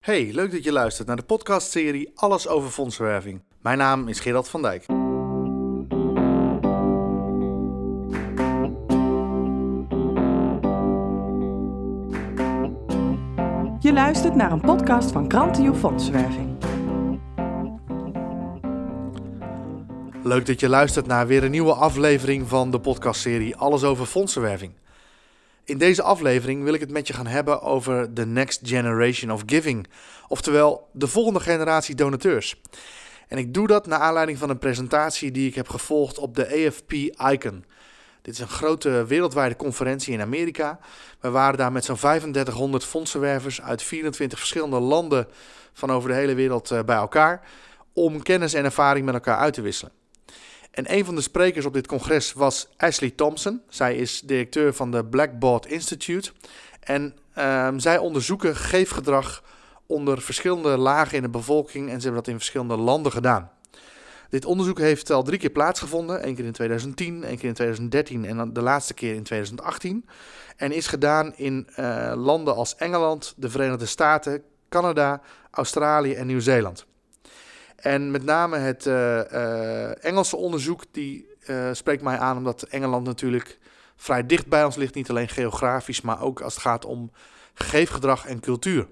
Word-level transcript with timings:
Hey, 0.00 0.30
leuk 0.32 0.50
dat 0.50 0.64
je 0.64 0.72
luistert 0.72 1.06
naar 1.06 1.16
de 1.16 1.22
podcastserie 1.22 2.10
Alles 2.14 2.48
over 2.48 2.70
fondsenwerving. 2.70 3.42
Mijn 3.62 3.78
naam 3.78 4.08
is 4.08 4.20
Gerald 4.20 4.48
van 4.48 4.62
Dijk. 4.62 4.86
Je 13.80 13.92
luistert 13.92 14.34
naar 14.34 14.52
een 14.52 14.60
podcast 14.60 15.10
van 15.10 15.28
Krantio 15.28 15.74
Fondsenwerving. 15.74 16.56
Leuk 20.22 20.46
dat 20.46 20.60
je 20.60 20.68
luistert 20.68 21.06
naar 21.06 21.26
weer 21.26 21.44
een 21.44 21.50
nieuwe 21.50 21.74
aflevering 21.74 22.48
van 22.48 22.70
de 22.70 22.80
podcastserie 22.80 23.56
Alles 23.56 23.84
over 23.84 24.06
fondsenwerving. 24.06 24.72
In 25.70 25.78
deze 25.78 26.02
aflevering 26.02 26.64
wil 26.64 26.74
ik 26.74 26.80
het 26.80 26.90
met 26.90 27.06
je 27.06 27.12
gaan 27.12 27.26
hebben 27.26 27.62
over 27.62 28.12
the 28.12 28.26
next 28.26 28.60
generation 28.62 29.30
of 29.30 29.42
giving, 29.46 29.86
oftewel 30.28 30.88
de 30.92 31.06
volgende 31.06 31.40
generatie 31.40 31.94
donateurs. 31.94 32.60
En 33.28 33.38
ik 33.38 33.54
doe 33.54 33.66
dat 33.66 33.86
naar 33.86 33.98
aanleiding 33.98 34.38
van 34.38 34.50
een 34.50 34.58
presentatie 34.58 35.30
die 35.30 35.48
ik 35.48 35.54
heb 35.54 35.68
gevolgd 35.68 36.18
op 36.18 36.36
de 36.36 36.46
AFP 36.46 36.92
Icon. 37.32 37.64
Dit 38.22 38.34
is 38.34 38.40
een 38.40 38.48
grote 38.48 39.04
wereldwijde 39.06 39.56
conferentie 39.56 40.12
in 40.12 40.20
Amerika. 40.20 40.78
We 41.20 41.30
waren 41.30 41.58
daar 41.58 41.72
met 41.72 41.84
zo'n 41.84 41.96
3500 41.96 42.84
fondsenwervers 42.84 43.62
uit 43.62 43.82
24 43.82 44.38
verschillende 44.38 44.80
landen 44.80 45.26
van 45.72 45.90
over 45.90 46.08
de 46.08 46.14
hele 46.14 46.34
wereld 46.34 46.70
eh, 46.70 46.82
bij 46.82 46.96
elkaar 46.96 47.48
om 47.92 48.22
kennis 48.22 48.54
en 48.54 48.64
ervaring 48.64 49.04
met 49.04 49.14
elkaar 49.14 49.38
uit 49.38 49.54
te 49.54 49.62
wisselen. 49.62 49.99
En 50.70 50.94
een 50.94 51.04
van 51.04 51.14
de 51.14 51.20
sprekers 51.20 51.64
op 51.64 51.72
dit 51.72 51.86
congres 51.86 52.32
was 52.32 52.68
Ashley 52.76 53.10
Thompson. 53.10 53.62
Zij 53.68 53.96
is 53.96 54.20
directeur 54.20 54.74
van 54.74 54.90
de 54.90 55.04
Blackboard 55.04 55.66
Institute. 55.66 56.30
En 56.80 57.16
ehm, 57.34 57.78
zij 57.78 57.98
onderzoeken 57.98 58.56
geefgedrag 58.56 59.42
onder 59.86 60.22
verschillende 60.22 60.76
lagen 60.76 61.16
in 61.16 61.22
de 61.22 61.28
bevolking. 61.28 61.90
En 61.90 61.96
ze 61.96 62.02
hebben 62.02 62.22
dat 62.22 62.32
in 62.32 62.38
verschillende 62.38 62.76
landen 62.76 63.12
gedaan. 63.12 63.50
Dit 64.28 64.44
onderzoek 64.44 64.78
heeft 64.78 65.10
al 65.10 65.22
drie 65.22 65.38
keer 65.38 65.50
plaatsgevonden. 65.50 66.26
Eén 66.26 66.34
keer 66.34 66.44
in 66.44 66.52
2010, 66.52 67.24
één 67.24 67.38
keer 67.38 67.48
in 67.48 67.54
2013 67.54 68.24
en 68.24 68.36
dan 68.36 68.52
de 68.52 68.62
laatste 68.62 68.94
keer 68.94 69.14
in 69.14 69.22
2018. 69.22 70.06
En 70.56 70.72
is 70.72 70.86
gedaan 70.86 71.32
in 71.36 71.68
uh, 71.78 72.12
landen 72.16 72.54
als 72.54 72.76
Engeland, 72.76 73.34
de 73.36 73.50
Verenigde 73.50 73.86
Staten, 73.86 74.42
Canada, 74.68 75.20
Australië 75.50 76.14
en 76.14 76.26
Nieuw-Zeeland. 76.26 76.86
En 77.80 78.10
met 78.10 78.24
name 78.24 78.56
het 78.56 78.86
uh, 78.86 79.20
uh, 79.32 80.04
Engelse 80.04 80.36
onderzoek 80.36 80.84
die 80.90 81.28
uh, 81.46 81.68
spreekt 81.72 82.02
mij 82.02 82.18
aan, 82.18 82.36
omdat 82.36 82.62
Engeland 82.62 83.06
natuurlijk 83.06 83.58
vrij 83.96 84.26
dicht 84.26 84.46
bij 84.46 84.64
ons 84.64 84.76
ligt, 84.76 84.94
niet 84.94 85.10
alleen 85.10 85.28
geografisch, 85.28 86.00
maar 86.00 86.22
ook 86.22 86.40
als 86.40 86.54
het 86.54 86.62
gaat 86.62 86.84
om 86.84 87.10
geefgedrag 87.54 88.26
en 88.26 88.40
cultuur. 88.40 88.86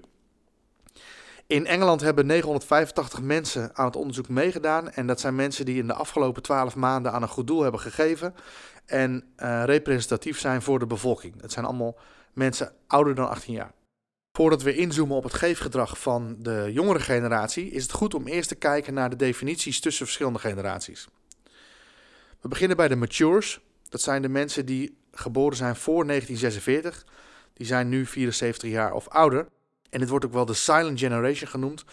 In 1.47 1.65
Engeland 1.65 2.01
hebben 2.01 2.25
985 2.25 3.21
mensen 3.21 3.75
aan 3.75 3.85
het 3.85 3.95
onderzoek 3.95 4.29
meegedaan. 4.29 4.91
En 4.91 5.07
dat 5.07 5.19
zijn 5.19 5.35
mensen 5.35 5.65
die 5.65 5.79
in 5.79 5.87
de 5.87 5.93
afgelopen 5.93 6.41
12 6.41 6.75
maanden 6.75 7.11
aan 7.11 7.21
een 7.21 7.27
goed 7.27 7.47
doel 7.47 7.61
hebben 7.61 7.81
gegeven. 7.81 8.35
En 8.85 9.23
representatief 9.65 10.39
zijn 10.39 10.61
voor 10.61 10.79
de 10.79 10.87
bevolking. 10.87 11.41
Het 11.41 11.51
zijn 11.51 11.65
allemaal 11.65 11.97
mensen 12.33 12.71
ouder 12.87 13.15
dan 13.15 13.29
18 13.29 13.53
jaar. 13.53 13.71
Voordat 14.39 14.61
we 14.61 14.75
inzoomen 14.75 15.15
op 15.15 15.23
het 15.23 15.33
geefgedrag 15.33 15.99
van 15.99 16.35
de 16.39 16.69
jongere 16.71 16.99
generatie, 16.99 17.69
is 17.69 17.83
het 17.83 17.91
goed 17.91 18.13
om 18.13 18.27
eerst 18.27 18.49
te 18.49 18.55
kijken 18.55 18.93
naar 18.93 19.09
de 19.09 19.15
definities 19.15 19.79
tussen 19.79 20.05
verschillende 20.05 20.39
generaties. 20.39 21.07
We 22.41 22.47
beginnen 22.47 22.77
bij 22.77 22.87
de 22.87 22.95
matures. 22.95 23.59
Dat 23.89 24.01
zijn 24.01 24.21
de 24.21 24.29
mensen 24.29 24.65
die 24.65 24.97
geboren 25.11 25.57
zijn 25.57 25.75
voor 25.75 26.05
1946. 26.05 27.05
Die 27.53 27.67
zijn 27.67 27.89
nu 27.89 28.05
74 28.05 28.69
jaar 28.69 28.93
of 28.93 29.07
ouder. 29.07 29.47
En 29.89 29.99
dit 29.99 30.09
wordt 30.09 30.25
ook 30.25 30.33
wel 30.33 30.45
de 30.45 30.53
silent 30.53 30.99
generation 30.99 31.49
genoemd, 31.49 31.83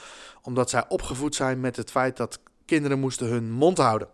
omdat 0.43 0.71
zij 0.71 0.85
opgevoed 0.89 1.35
zijn 1.35 1.61
met 1.61 1.77
het 1.77 1.91
feit 1.91 2.17
dat 2.17 2.41
kinderen 2.65 2.99
moesten 2.99 3.27
hun 3.27 3.51
mond 3.51 3.79
houden. 3.79 4.09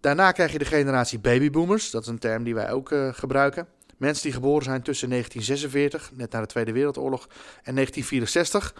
Daarna 0.00 0.32
krijg 0.32 0.52
je 0.52 0.58
de 0.58 0.64
generatie 0.64 1.18
babyboomers, 1.18 1.90
dat 1.90 2.02
is 2.02 2.08
een 2.08 2.18
term 2.18 2.44
die 2.44 2.54
wij 2.54 2.70
ook 2.70 2.90
uh, 2.90 3.08
gebruiken. 3.12 3.68
Mensen 4.02 4.22
die 4.22 4.32
geboren 4.32 4.64
zijn 4.64 4.82
tussen 4.82 5.08
1946, 5.08 6.10
net 6.14 6.32
na 6.32 6.40
de 6.40 6.46
Tweede 6.46 6.72
Wereldoorlog, 6.72 7.26
en 7.62 7.74
1964. 7.74 8.74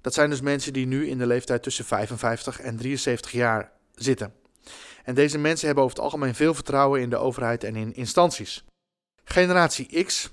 Dat 0.00 0.14
zijn 0.14 0.30
dus 0.30 0.40
mensen 0.40 0.72
die 0.72 0.86
nu 0.86 1.08
in 1.08 1.18
de 1.18 1.26
leeftijd 1.26 1.62
tussen 1.62 1.84
55 1.84 2.60
en 2.60 2.76
73 2.76 3.32
jaar 3.32 3.72
zitten. 3.94 4.34
En 5.04 5.14
deze 5.14 5.38
mensen 5.38 5.66
hebben 5.66 5.84
over 5.84 5.96
het 5.96 6.04
algemeen 6.04 6.34
veel 6.34 6.54
vertrouwen 6.54 7.00
in 7.00 7.10
de 7.10 7.16
overheid 7.16 7.64
en 7.64 7.76
in 7.76 7.94
instanties. 7.94 8.64
Generatie 9.24 10.04
X, 10.04 10.30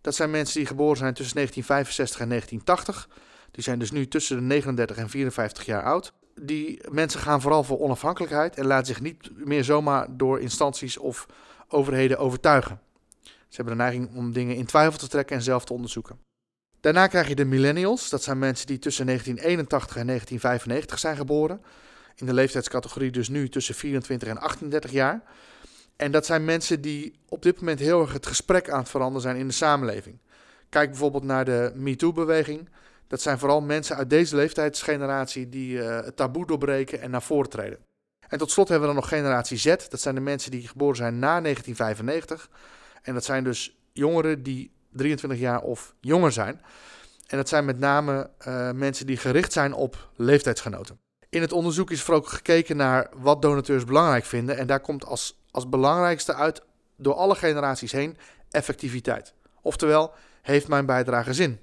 dat 0.00 0.14
zijn 0.14 0.30
mensen 0.30 0.58
die 0.58 0.66
geboren 0.66 0.96
zijn 0.96 1.14
tussen 1.14 1.34
1965 1.34 2.20
en 2.20 2.28
1980. 2.28 3.08
Die 3.50 3.62
zijn 3.62 3.78
dus 3.78 3.90
nu 3.90 4.08
tussen 4.08 4.36
de 4.36 4.42
39 4.42 4.96
en 4.96 5.08
54 5.08 5.64
jaar 5.64 5.82
oud. 5.82 6.12
Die 6.40 6.80
mensen 6.90 7.20
gaan 7.20 7.40
vooral 7.40 7.64
voor 7.64 7.78
onafhankelijkheid 7.78 8.56
en 8.56 8.66
laten 8.66 8.86
zich 8.86 9.00
niet 9.00 9.46
meer 9.46 9.64
zomaar 9.64 10.06
door 10.10 10.40
instanties 10.40 10.98
of 10.98 11.26
overheden 11.68 12.18
overtuigen. 12.18 12.85
Ze 13.48 13.56
hebben 13.56 13.76
de 13.76 13.82
neiging 13.82 14.16
om 14.16 14.32
dingen 14.32 14.56
in 14.56 14.66
twijfel 14.66 14.98
te 14.98 15.08
trekken 15.08 15.36
en 15.36 15.42
zelf 15.42 15.64
te 15.64 15.72
onderzoeken. 15.72 16.18
Daarna 16.80 17.06
krijg 17.06 17.28
je 17.28 17.34
de 17.34 17.44
millennials. 17.44 18.08
Dat 18.08 18.22
zijn 18.22 18.38
mensen 18.38 18.66
die 18.66 18.78
tussen 18.78 19.06
1981 19.06 19.96
en 19.96 20.06
1995 20.06 20.98
zijn 20.98 21.16
geboren. 21.16 21.62
In 22.14 22.26
de 22.26 22.34
leeftijdscategorie 22.34 23.10
dus 23.10 23.28
nu 23.28 23.48
tussen 23.48 23.74
24 23.74 24.28
en 24.28 24.38
38 24.38 24.90
jaar. 24.90 25.22
En 25.96 26.10
dat 26.10 26.26
zijn 26.26 26.44
mensen 26.44 26.80
die 26.80 27.18
op 27.28 27.42
dit 27.42 27.58
moment 27.58 27.78
heel 27.78 28.00
erg 28.00 28.12
het 28.12 28.26
gesprek 28.26 28.70
aan 28.70 28.78
het 28.78 28.88
veranderen 28.88 29.22
zijn 29.22 29.36
in 29.36 29.46
de 29.46 29.52
samenleving. 29.52 30.18
Kijk 30.68 30.90
bijvoorbeeld 30.90 31.24
naar 31.24 31.44
de 31.44 31.72
MeToo-beweging. 31.74 32.68
Dat 33.06 33.22
zijn 33.22 33.38
vooral 33.38 33.60
mensen 33.60 33.96
uit 33.96 34.10
deze 34.10 34.36
leeftijdsgeneratie 34.36 35.48
die 35.48 35.76
uh, 35.76 36.00
het 36.00 36.16
taboe 36.16 36.46
doorbreken 36.46 37.00
en 37.00 37.10
naar 37.10 37.22
voren 37.22 37.50
treden. 37.50 37.78
En 38.28 38.38
tot 38.38 38.50
slot 38.50 38.68
hebben 38.68 38.88
we 38.88 38.94
dan 38.94 39.02
nog 39.02 39.12
generatie 39.12 39.56
Z. 39.56 39.64
Dat 39.64 40.00
zijn 40.00 40.14
de 40.14 40.20
mensen 40.20 40.50
die 40.50 40.68
geboren 40.68 40.96
zijn 40.96 41.18
na 41.18 41.40
1995. 41.40 42.48
En 43.06 43.14
dat 43.14 43.24
zijn 43.24 43.44
dus 43.44 43.76
jongeren 43.92 44.42
die 44.42 44.70
23 44.92 45.38
jaar 45.38 45.60
of 45.60 45.94
jonger 46.00 46.32
zijn. 46.32 46.60
En 47.26 47.36
dat 47.36 47.48
zijn 47.48 47.64
met 47.64 47.78
name 47.78 48.30
uh, 48.48 48.70
mensen 48.70 49.06
die 49.06 49.16
gericht 49.16 49.52
zijn 49.52 49.72
op 49.72 50.10
leeftijdsgenoten. 50.16 50.98
In 51.28 51.40
het 51.40 51.52
onderzoek 51.52 51.90
is 51.90 52.02
vooral 52.02 52.22
gekeken 52.22 52.76
naar 52.76 53.10
wat 53.16 53.42
donateurs 53.42 53.84
belangrijk 53.84 54.24
vinden. 54.24 54.56
En 54.56 54.66
daar 54.66 54.80
komt 54.80 55.04
als, 55.04 55.42
als 55.50 55.68
belangrijkste 55.68 56.34
uit 56.34 56.62
door 56.96 57.14
alle 57.14 57.34
generaties 57.34 57.92
heen 57.92 58.16
effectiviteit. 58.50 59.34
Oftewel, 59.62 60.12
heeft 60.42 60.68
mijn 60.68 60.86
bijdrage 60.86 61.34
zin? 61.34 61.60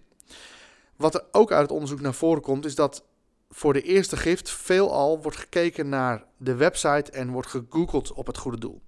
Wat 0.95 1.15
er 1.15 1.23
ook 1.31 1.51
uit 1.51 1.61
het 1.61 1.71
onderzoek 1.71 2.01
naar 2.01 2.13
voren 2.13 2.41
komt, 2.41 2.65
is 2.65 2.75
dat 2.75 3.03
voor 3.49 3.73
de 3.73 3.81
eerste 3.81 4.17
gift 4.17 4.49
veelal 4.49 5.21
wordt 5.21 5.37
gekeken 5.37 5.89
naar 5.89 6.23
de 6.37 6.55
website 6.55 7.11
en 7.11 7.31
wordt 7.31 7.47
gegoogeld 7.49 8.13
op 8.13 8.27
het 8.27 8.37
goede 8.37 8.59
doel. 8.59 8.81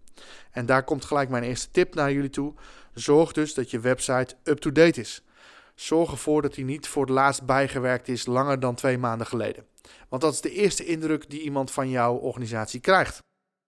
En 0.51 0.65
daar 0.65 0.83
komt 0.83 1.05
gelijk 1.05 1.29
mijn 1.29 1.43
eerste 1.43 1.71
tip 1.71 1.95
naar 1.95 2.11
jullie 2.11 2.29
toe. 2.29 2.53
Zorg 2.93 3.31
dus 3.31 3.53
dat 3.53 3.71
je 3.71 3.79
website 3.79 4.35
up-to-date 4.43 4.99
is. 4.99 5.23
Zorg 5.75 6.11
ervoor 6.11 6.41
dat 6.41 6.53
die 6.53 6.65
niet 6.65 6.87
voor 6.87 7.01
het 7.01 7.11
laatst 7.11 7.45
bijgewerkt 7.45 8.07
is 8.07 8.25
langer 8.25 8.59
dan 8.59 8.75
twee 8.75 8.97
maanden 8.97 9.27
geleden. 9.27 9.65
Want 10.09 10.21
dat 10.21 10.33
is 10.33 10.41
de 10.41 10.51
eerste 10.51 10.85
indruk 10.85 11.29
die 11.29 11.41
iemand 11.41 11.71
van 11.71 11.89
jouw 11.89 12.15
organisatie 12.15 12.79
krijgt. 12.79 13.23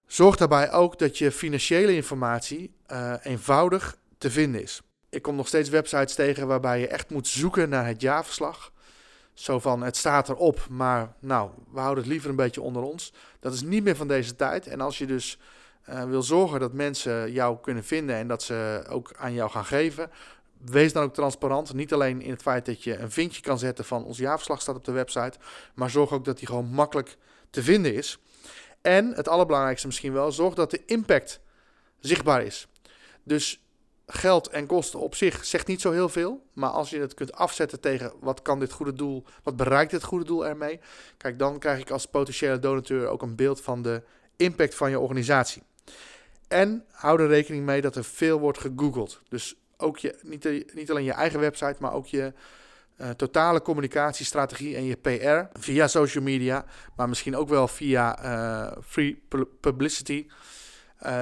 Zorg 0.05 0.35
daarbij 0.35 0.71
ook 0.71 0.99
dat 0.99 1.17
je 1.17 1.31
financiële 1.31 1.95
informatie 1.95 2.73
uh, 2.91 3.13
eenvoudig 3.23 3.97
te 4.17 4.31
vinden 4.31 4.61
is. 4.61 4.81
Ik 5.09 5.21
kom 5.21 5.35
nog 5.35 5.47
steeds 5.47 5.69
websites 5.69 6.15
tegen 6.15 6.47
waarbij 6.47 6.79
je 6.79 6.87
echt 6.87 7.09
moet 7.09 7.27
zoeken 7.27 7.69
naar 7.69 7.85
het 7.85 8.01
jaarverslag. 8.01 8.71
Zo 9.33 9.59
van, 9.59 9.81
het 9.81 9.97
staat 9.97 10.29
erop, 10.29 10.67
maar 10.69 11.13
nou, 11.19 11.49
we 11.71 11.79
houden 11.79 12.03
het 12.03 12.11
liever 12.11 12.29
een 12.29 12.35
beetje 12.35 12.61
onder 12.61 12.81
ons. 12.81 13.13
Dat 13.39 13.53
is 13.53 13.61
niet 13.61 13.83
meer 13.83 13.95
van 13.95 14.07
deze 14.07 14.35
tijd. 14.35 14.67
En 14.67 14.81
als 14.81 14.97
je 14.97 15.05
dus 15.05 15.39
uh, 15.89 16.03
wil 16.03 16.23
zorgen 16.23 16.59
dat 16.59 16.73
mensen 16.73 17.31
jou 17.31 17.57
kunnen 17.61 17.83
vinden 17.83 18.15
en 18.15 18.27
dat 18.27 18.43
ze 18.43 18.85
ook 18.89 19.13
aan 19.17 19.33
jou 19.33 19.49
gaan 19.49 19.65
geven, 19.65 20.09
wees 20.65 20.93
dan 20.93 21.03
ook 21.03 21.13
transparant. 21.13 21.73
Niet 21.73 21.93
alleen 21.93 22.21
in 22.21 22.31
het 22.31 22.41
feit 22.41 22.65
dat 22.65 22.83
je 22.83 22.97
een 22.97 23.11
vinkje 23.11 23.41
kan 23.41 23.59
zetten 23.59 23.85
van 23.85 24.03
ons 24.03 24.17
jaarverslag 24.17 24.61
staat 24.61 24.75
op 24.75 24.85
de 24.85 24.91
website, 24.91 25.37
maar 25.75 25.89
zorg 25.89 26.11
ook 26.11 26.25
dat 26.25 26.37
die 26.37 26.47
gewoon 26.47 26.67
makkelijk 26.67 27.17
te 27.49 27.63
vinden 27.63 27.93
is. 27.93 28.19
En 28.81 29.13
het 29.13 29.27
allerbelangrijkste 29.27 29.87
misschien 29.87 30.13
wel, 30.13 30.31
zorg 30.31 30.53
dat 30.53 30.71
de 30.71 30.85
impact 30.85 31.39
zichtbaar 31.99 32.43
is. 32.43 32.67
Dus 33.23 33.61
geld 34.07 34.47
en 34.47 34.65
kosten 34.65 34.99
op 34.99 35.15
zich 35.15 35.45
zegt 35.45 35.67
niet 35.67 35.81
zo 35.81 35.91
heel 35.91 36.09
veel. 36.09 36.45
Maar 36.53 36.69
als 36.69 36.89
je 36.89 36.99
het 36.99 37.13
kunt 37.13 37.33
afzetten 37.33 37.79
tegen 37.79 38.13
wat 38.19 38.41
kan 38.41 38.59
dit 38.59 38.71
goede 38.71 38.93
doel, 38.93 39.23
wat 39.43 39.55
bereikt 39.55 39.91
dit 39.91 40.03
goede 40.03 40.25
doel 40.25 40.47
ermee? 40.47 40.79
Kijk, 41.17 41.39
dan 41.39 41.59
krijg 41.59 41.79
ik 41.79 41.91
als 41.91 42.05
potentiële 42.05 42.59
donateur 42.59 43.07
ook 43.07 43.21
een 43.21 43.35
beeld 43.35 43.61
van 43.61 43.81
de 43.81 44.03
impact 44.35 44.75
van 44.75 44.89
je 44.89 44.99
organisatie. 44.99 45.63
En 46.47 46.85
hou 46.91 47.21
er 47.21 47.27
rekening 47.27 47.65
mee 47.65 47.81
dat 47.81 47.95
er 47.95 48.03
veel 48.03 48.39
wordt 48.39 48.57
gegoogeld. 48.57 49.21
Dus 49.29 49.55
ook 49.77 49.97
je, 49.97 50.19
niet, 50.21 50.73
niet 50.73 50.91
alleen 50.91 51.03
je 51.03 51.11
eigen 51.11 51.39
website, 51.39 51.75
maar 51.79 51.93
ook 51.93 52.07
je 52.07 52.33
uh, 52.97 53.09
totale 53.09 53.61
communicatiestrategie 53.61 54.75
en 54.75 54.83
je 54.83 54.95
PR 54.95 55.59
via 55.59 55.87
social 55.87 56.23
media, 56.23 56.65
maar 56.95 57.09
misschien 57.09 57.35
ook 57.35 57.49
wel 57.49 57.67
via 57.67 58.23
uh, 58.23 58.77
free 58.83 59.23
publicity. 59.61 60.27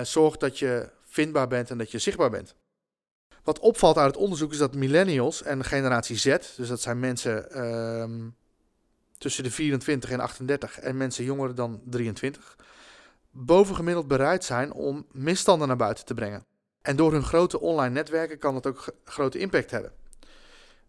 Zorg 0.03 0.37
dat 0.37 0.59
je 0.59 0.89
vindbaar 1.05 1.47
bent 1.47 1.69
en 1.69 1.77
dat 1.77 1.91
je 1.91 1.99
zichtbaar 1.99 2.29
bent. 2.29 2.55
Wat 3.43 3.59
opvalt 3.59 3.97
uit 3.97 4.07
het 4.07 4.23
onderzoek 4.23 4.51
is 4.51 4.57
dat 4.57 4.75
millennials 4.75 5.43
en 5.43 5.63
generatie 5.63 6.17
Z, 6.17 6.37
dus 6.55 6.67
dat 6.67 6.81
zijn 6.81 6.99
mensen 6.99 7.51
ehm, 7.51 8.29
tussen 9.17 9.43
de 9.43 9.51
24 9.51 10.09
en 10.09 10.19
38 10.19 10.79
en 10.79 10.97
mensen 10.97 11.23
jonger 11.23 11.55
dan 11.55 11.81
23, 11.85 12.55
bovengemiddeld 13.37 14.07
bereid 14.07 14.43
zijn 14.43 14.73
om 14.73 15.05
misstanden 15.11 15.67
naar 15.67 15.77
buiten 15.77 16.05
te 16.05 16.13
brengen. 16.13 16.45
En 16.81 16.95
door 16.95 17.11
hun 17.11 17.23
grote 17.23 17.59
online 17.59 17.93
netwerken 17.93 18.39
kan 18.39 18.53
dat 18.53 18.67
ook 18.67 18.85
grote 19.03 19.39
impact 19.39 19.71
hebben. 19.71 19.91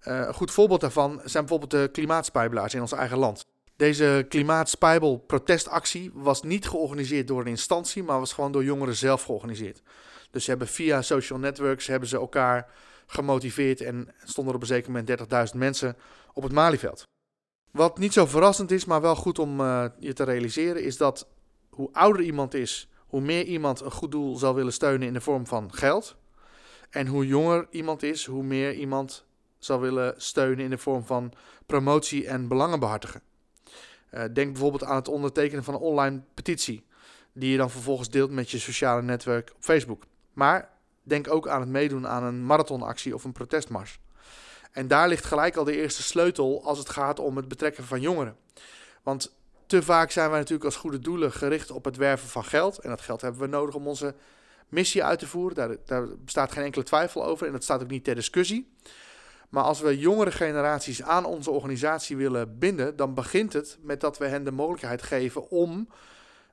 Uh, 0.09 0.19
een 0.19 0.35
goed 0.35 0.51
voorbeeld 0.51 0.81
daarvan 0.81 1.21
zijn 1.25 1.47
bijvoorbeeld 1.47 1.71
de 1.71 1.89
klimaatspijbelaars 1.93 2.75
in 2.75 2.81
ons 2.81 2.93
eigen 2.93 3.19
land. 3.19 3.47
Deze 3.77 4.27
klimaatspijbel 4.29 5.17
protestactie 5.19 6.11
was 6.15 6.43
niet 6.43 6.69
georganiseerd 6.69 7.29
door 7.29 7.41
een 7.41 7.47
instantie, 7.47 8.03
maar 8.03 8.19
was 8.19 8.33
gewoon 8.33 8.53
door 8.53 8.65
jongeren 8.65 8.97
zelf 8.97 9.23
georganiseerd. 9.23 9.83
Dus 10.31 10.45
ze 10.45 10.51
hebben 10.51 10.69
via 10.69 11.03
social 11.03 11.39
networks 11.39 11.87
hebben 11.87 12.09
ze 12.09 12.17
elkaar 12.17 12.71
gemotiveerd 13.07 13.81
en 13.81 14.15
stonden 14.25 14.53
er 14.53 14.55
op 14.55 14.61
een 14.61 14.75
zeker 14.75 14.91
moment 14.91 15.53
30.000 15.53 15.59
mensen 15.59 15.97
op 16.33 16.43
het 16.43 16.53
Malieveld. 16.53 17.03
Wat 17.71 17.99
niet 17.99 18.13
zo 18.13 18.27
verrassend 18.27 18.71
is, 18.71 18.85
maar 18.85 19.01
wel 19.01 19.17
goed 19.17 19.39
om 19.39 19.61
uh, 19.61 19.85
je 19.99 20.13
te 20.13 20.25
realiseren, 20.25 20.83
is 20.83 20.97
dat 20.97 21.29
hoe 21.77 21.89
ouder 21.93 22.23
iemand 22.23 22.55
is, 22.55 22.89
hoe 23.07 23.21
meer 23.21 23.45
iemand 23.45 23.81
een 23.81 23.91
goed 23.91 24.11
doel 24.11 24.37
zal 24.37 24.55
willen 24.55 24.73
steunen 24.73 25.07
in 25.07 25.13
de 25.13 25.21
vorm 25.21 25.47
van 25.47 25.75
geld. 25.75 26.17
En 26.91 27.07
hoe 27.07 27.27
jonger 27.27 27.67
iemand 27.71 28.03
is, 28.03 28.25
hoe 28.25 28.43
meer 28.43 28.75
iemand 28.75 29.25
zal 29.59 29.81
willen 29.81 30.15
steunen 30.17 30.65
in 30.65 30.71
de 30.71 30.79
vorm 30.79 31.05
van 31.05 31.33
promotie 31.67 32.27
en 32.27 32.49
belangen 32.49 32.81
behartigen. 32.81 33.23
Uh, 34.11 34.25
denk 34.33 34.53
bijvoorbeeld 34.53 34.85
aan 34.85 34.97
het 34.97 35.09
ondertekenen 35.09 35.65
van 35.65 35.75
een 35.75 35.81
online 35.81 36.21
petitie, 36.35 36.85
die 37.33 37.51
je 37.51 37.57
dan 37.57 37.71
vervolgens 37.71 38.11
deelt 38.11 38.31
met 38.31 38.51
je 38.51 38.59
sociale 38.59 39.03
netwerk 39.03 39.53
op 39.55 39.63
Facebook. 39.63 40.03
Maar 40.33 40.71
denk 41.03 41.31
ook 41.31 41.49
aan 41.49 41.61
het 41.61 41.69
meedoen 41.69 42.07
aan 42.07 42.23
een 42.23 42.47
marathonactie 42.47 43.15
of 43.15 43.25
een 43.25 43.33
protestmars. 43.33 44.01
En 44.73 44.89
daar 44.89 45.09
ligt 45.09 45.25
gelijk 45.25 45.57
al 45.57 45.65
de 45.65 45.77
eerste 45.77 46.03
sleutel 46.03 46.65
als 46.65 46.79
het 46.79 46.89
gaat 46.89 47.19
om 47.19 47.37
het 47.37 47.49
betrekken 47.49 47.85
van 47.85 48.01
jongeren. 48.01 48.37
Want 49.03 49.36
te 49.67 49.83
vaak 49.83 50.11
zijn 50.11 50.31
wij 50.31 50.39
natuurlijk 50.39 50.65
als 50.65 50.77
goede 50.77 50.99
doelen 50.99 51.33
gericht 51.33 51.71
op 51.71 51.85
het 51.85 51.97
werven 51.97 52.29
van 52.29 52.45
geld. 52.45 52.79
En 52.79 52.89
dat 52.89 53.01
geld 53.01 53.21
hebben 53.21 53.41
we 53.41 53.47
nodig 53.47 53.75
om 53.75 53.87
onze 53.87 54.15
missie 54.69 55.05
uit 55.05 55.19
te 55.19 55.27
voeren. 55.27 55.57
Daar, 55.57 55.77
daar 55.85 56.09
bestaat 56.19 56.53
geen 56.53 56.65
enkele 56.65 56.85
twijfel 56.85 57.25
over 57.25 57.47
en 57.47 57.53
dat 57.53 57.63
staat 57.63 57.83
ook 57.83 57.91
niet 57.91 58.05
ter 58.05 58.15
discussie. 58.15 58.75
Maar 59.49 59.65
als 59.65 59.81
we 59.81 59.99
jongere 59.99 60.31
generaties 60.31 61.03
aan 61.03 61.25
onze 61.25 61.51
organisatie 61.51 62.17
willen 62.17 62.59
binden, 62.59 62.97
dan 62.97 63.15
begint 63.15 63.53
het 63.53 63.79
met 63.81 64.01
dat 64.01 64.19
we 64.19 64.27
hen 64.27 64.45
de 64.45 64.51
mogelijkheid 64.51 65.03
geven 65.03 65.51
om 65.51 65.89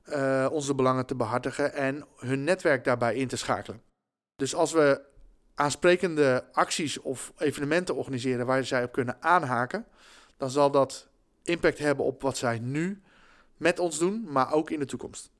uh, 0.05 0.47
onze 0.51 0.75
belangen 0.75 1.05
te 1.05 1.15
behartigen 1.15 1.73
en 1.73 2.05
hun 2.17 2.43
netwerk 2.43 2.83
daarbij 2.83 3.15
in 3.15 3.27
te 3.27 3.37
schakelen. 3.37 3.81
Dus 4.35 4.55
als 4.55 4.71
we 4.71 5.01
aansprekende 5.55 6.45
acties 6.51 6.99
of 6.99 7.33
evenementen 7.37 7.95
organiseren 7.95 8.45
waar 8.45 8.63
zij 8.63 8.83
op 8.83 8.91
kunnen 8.91 9.17
aanhaken, 9.19 9.85
dan 10.37 10.49
zal 10.49 10.71
dat 10.71 11.07
impact 11.43 11.77
hebben 11.77 12.05
op 12.05 12.21
wat 12.21 12.37
zij 12.37 12.59
nu 12.59 13.01
met 13.57 13.79
ons 13.79 13.97
doen, 13.99 14.25
maar 14.31 14.51
ook 14.51 14.69
in 14.69 14.79
de 14.79 14.85
toekomst. 14.85 15.31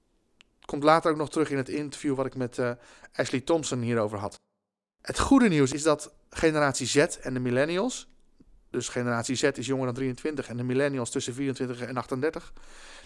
Komt 0.65 0.83
later 0.83 1.11
ook 1.11 1.17
nog 1.17 1.29
terug 1.29 1.49
in 1.49 1.57
het 1.57 1.69
interview 1.69 2.15
wat 2.15 2.25
ik 2.25 2.35
met 2.35 2.57
uh, 2.57 2.71
Ashley 3.13 3.41
Thompson 3.41 3.81
hierover 3.81 4.17
had. 4.17 4.39
Het 5.01 5.19
goede 5.19 5.47
nieuws 5.47 5.71
is 5.71 5.83
dat 5.83 6.13
generatie 6.29 6.87
Z 6.87 6.95
en 6.97 7.33
de 7.33 7.39
millennials, 7.39 8.07
dus 8.69 8.89
generatie 8.89 9.35
Z 9.35 9.43
is 9.43 9.65
jonger 9.65 9.85
dan 9.85 9.93
23 9.93 10.47
en 10.47 10.57
de 10.57 10.63
millennials 10.63 11.09
tussen 11.09 11.33
24 11.33 11.81
en 11.81 11.97
38, 11.97 12.53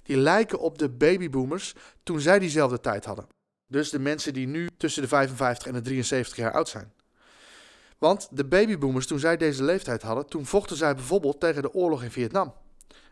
die 0.03 0.17
lijken 0.17 0.59
op 0.59 0.77
de 0.77 0.89
babyboomers 0.89 1.73
toen 2.03 2.19
zij 2.19 2.39
diezelfde 2.39 2.79
tijd 2.79 3.05
hadden. 3.05 3.27
Dus 3.67 3.89
de 3.89 3.99
mensen 3.99 4.33
die 4.33 4.47
nu 4.47 4.69
tussen 4.77 5.01
de 5.01 5.07
55 5.07 5.67
en 5.67 5.73
de 5.73 5.81
73 5.81 6.37
jaar 6.37 6.51
oud 6.51 6.69
zijn. 6.69 6.93
Want 7.97 8.27
de 8.31 8.45
babyboomers, 8.45 9.07
toen 9.07 9.19
zij 9.19 9.37
deze 9.37 9.63
leeftijd 9.63 10.01
hadden, 10.01 10.25
toen 10.25 10.45
vochten 10.45 10.77
zij 10.77 10.95
bijvoorbeeld 10.95 11.39
tegen 11.39 11.61
de 11.61 11.73
oorlog 11.73 12.03
in 12.03 12.11
Vietnam. 12.11 12.53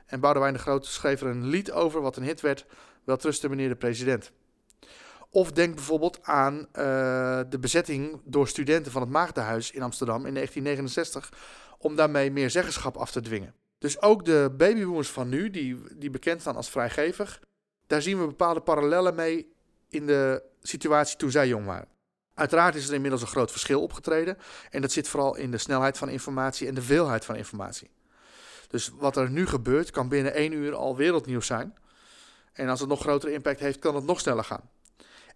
En 0.06 0.20
Boudewijn 0.20 0.54
de 0.54 0.60
Grote 0.60 0.90
schreef 0.90 1.22
er 1.22 1.28
een 1.28 1.46
lied 1.46 1.72
over 1.72 2.02
wat 2.02 2.18
een 2.18 2.24
hit 2.24 2.42
werd, 2.42 2.66
Wel 3.04 3.18
trusten 3.18 3.50
meneer 3.50 3.70
de 3.70 3.76
president. 3.76 4.32
Of 5.30 5.52
denk 5.52 5.76
bijvoorbeeld 5.76 6.20
aan 6.24 6.58
uh, 6.58 6.66
de 7.50 7.60
bezetting 7.60 8.22
door 8.24 8.48
studenten 8.48 8.92
van 8.92 9.02
het 9.02 9.10
Maagdenhuis 9.12 9.72
in 9.72 9.82
Amsterdam 9.82 10.26
in 10.26 10.34
1969, 10.34 11.32
om 11.78 11.96
daarmee 11.96 12.32
meer 12.32 12.50
zeggenschap 12.50 12.98
af 12.98 13.12
te 13.12 13.22
dwingen. 13.22 13.54
Dus 13.78 14.02
ook 14.02 14.26
de 14.26 14.54
babyboomers 14.58 15.10
van 15.10 15.30
nu, 15.30 15.50
die, 15.50 15.84
die 15.96 16.10
bekend 16.10 16.42
staan 16.42 16.56
als 16.56 16.70
vrijgevig, 16.70 17.42
daar 17.88 18.02
zien 18.02 18.20
we 18.20 18.26
bepaalde 18.26 18.62
parallellen 18.62 19.16
mee 19.16 19.54
in 19.90 20.06
de 20.06 20.44
situatie 20.62 21.18
toen 21.18 21.32
zij 21.32 21.48
jong 21.48 21.66
waren. 21.66 21.88
Uiteraard 22.34 22.76
is 22.76 22.88
er 22.88 22.94
inmiddels 22.94 23.22
een 23.22 23.28
groot 23.28 23.52
verschil 23.52 23.82
opgetreden. 23.82 24.38
En 24.70 24.82
dat 24.82 24.92
zit 24.92 25.08
vooral 25.08 25.36
in 25.36 25.52
de 25.52 25.58
snelheid 25.58 25.98
van 25.98 26.10
informatie 26.10 26.68
en 26.68 26.76
de 26.76 26.82
veelheid 26.82 27.26
van 27.26 27.36
informatie. 27.36 27.90
Dus 28.76 28.92
wat 28.98 29.18
er 29.18 29.30
nu 29.30 29.48
gebeurt, 29.48 29.92
kan 29.92 30.10
binnen 30.10 30.34
één 30.34 30.52
uur 30.52 30.76
al 30.76 30.96
wereldnieuws 30.96 31.46
zijn. 31.46 31.76
En 32.54 32.70
als 32.70 32.80
het 32.80 32.90
nog 32.90 33.00
grotere 33.00 33.34
impact 33.34 33.60
heeft, 33.60 33.80
kan 33.80 33.96
het 33.96 34.06
nog 34.06 34.20
sneller 34.20 34.44
gaan. 34.44 34.70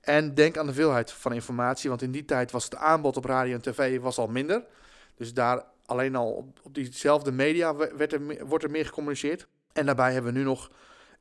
En 0.01 0.33
denk 0.33 0.57
aan 0.57 0.65
de 0.65 0.73
veelheid 0.73 1.11
van 1.11 1.33
informatie, 1.33 1.89
want 1.89 2.01
in 2.01 2.11
die 2.11 2.25
tijd 2.25 2.51
was 2.51 2.63
het 2.63 2.75
aanbod 2.75 3.17
op 3.17 3.25
radio 3.25 3.53
en 3.53 3.61
tv 3.61 3.99
was 3.99 4.17
al 4.17 4.27
minder. 4.27 4.63
Dus 5.15 5.33
daar 5.33 5.63
alleen 5.85 6.15
al 6.15 6.31
op, 6.31 6.59
diezelfde 6.71 7.31
media 7.31 7.73
er, 7.97 8.45
wordt 8.45 8.63
er 8.63 8.71
meer 8.71 8.85
gecommuniceerd. 8.85 9.47
En 9.73 9.85
daarbij 9.85 10.13
hebben 10.13 10.33
we 10.33 10.39
nu 10.39 10.45
nog 10.45 10.71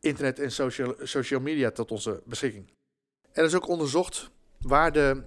internet 0.01 0.39
en 0.39 0.53
social, 0.53 0.95
social 1.03 1.41
media 1.41 1.71
tot 1.71 1.91
onze 1.91 2.23
beschikking. 2.25 2.71
Er 3.33 3.45
is 3.45 3.55
ook 3.55 3.69
onderzocht 3.69 4.31
waar 4.61 4.93
de 4.93 5.23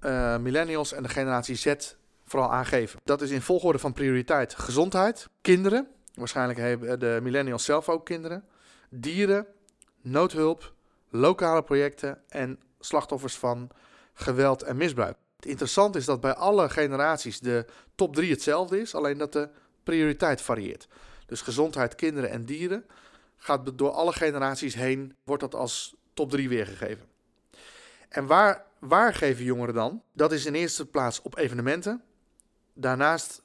uh, 0.00 0.38
millennials 0.38 0.92
en 0.92 1.02
de 1.02 1.08
generatie 1.08 1.56
Z 1.56 1.74
vooral 2.24 2.52
aangeven. 2.52 3.00
Dat 3.04 3.22
is 3.22 3.30
in 3.30 3.42
volgorde 3.42 3.78
van 3.78 3.92
prioriteit 3.92 4.54
gezondheid, 4.54 5.28
kinderen, 5.40 5.94
waarschijnlijk 6.16 6.58
hebben 6.58 6.98
de 6.98 7.18
millennials 7.22 7.64
zelf 7.64 7.88
ook 7.88 8.04
kinderen, 8.04 8.44
dieren, 8.88 9.46
noodhulp, 10.00 10.72
lokale 11.10 11.62
projecten 11.62 12.22
en 12.28 12.60
slachtoffers 12.80 13.36
van 13.36 13.70
geweld 14.12 14.62
en 14.62 14.76
misbruik. 14.76 15.16
Het 15.36 15.46
interessante 15.46 15.98
is 15.98 16.04
dat 16.04 16.20
bij 16.20 16.34
alle 16.34 16.68
generaties 16.68 17.40
de 17.40 17.64
top 17.94 18.14
3 18.14 18.30
hetzelfde 18.30 18.80
is, 18.80 18.94
alleen 18.94 19.18
dat 19.18 19.32
de 19.32 19.48
prioriteit 19.82 20.40
varieert. 20.40 20.88
Dus 21.26 21.40
gezondheid, 21.40 21.94
kinderen 21.94 22.30
en 22.30 22.44
dieren 22.44 22.84
gaat 23.36 23.78
door 23.78 23.90
alle 23.90 24.12
generaties 24.12 24.74
heen, 24.74 25.16
wordt 25.24 25.42
dat 25.42 25.54
als 25.54 25.96
top 26.14 26.30
3 26.30 26.48
weergegeven. 26.48 27.06
En 28.08 28.26
waar, 28.26 28.64
waar 28.78 29.14
geven 29.14 29.44
jongeren 29.44 29.74
dan? 29.74 30.02
Dat 30.12 30.32
is 30.32 30.46
in 30.46 30.54
eerste 30.54 30.86
plaats 30.86 31.22
op 31.22 31.38
evenementen, 31.38 32.02
daarnaast 32.74 33.42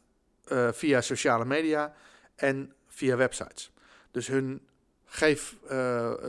uh, 0.47 0.71
via 0.71 1.01
sociale 1.01 1.45
media 1.45 1.94
en 2.42 2.74
via 2.88 3.16
websites. 3.16 3.72
Dus 4.12 4.28
hun 4.28 4.68
geef 5.06 5.56
uh, 5.64 5.69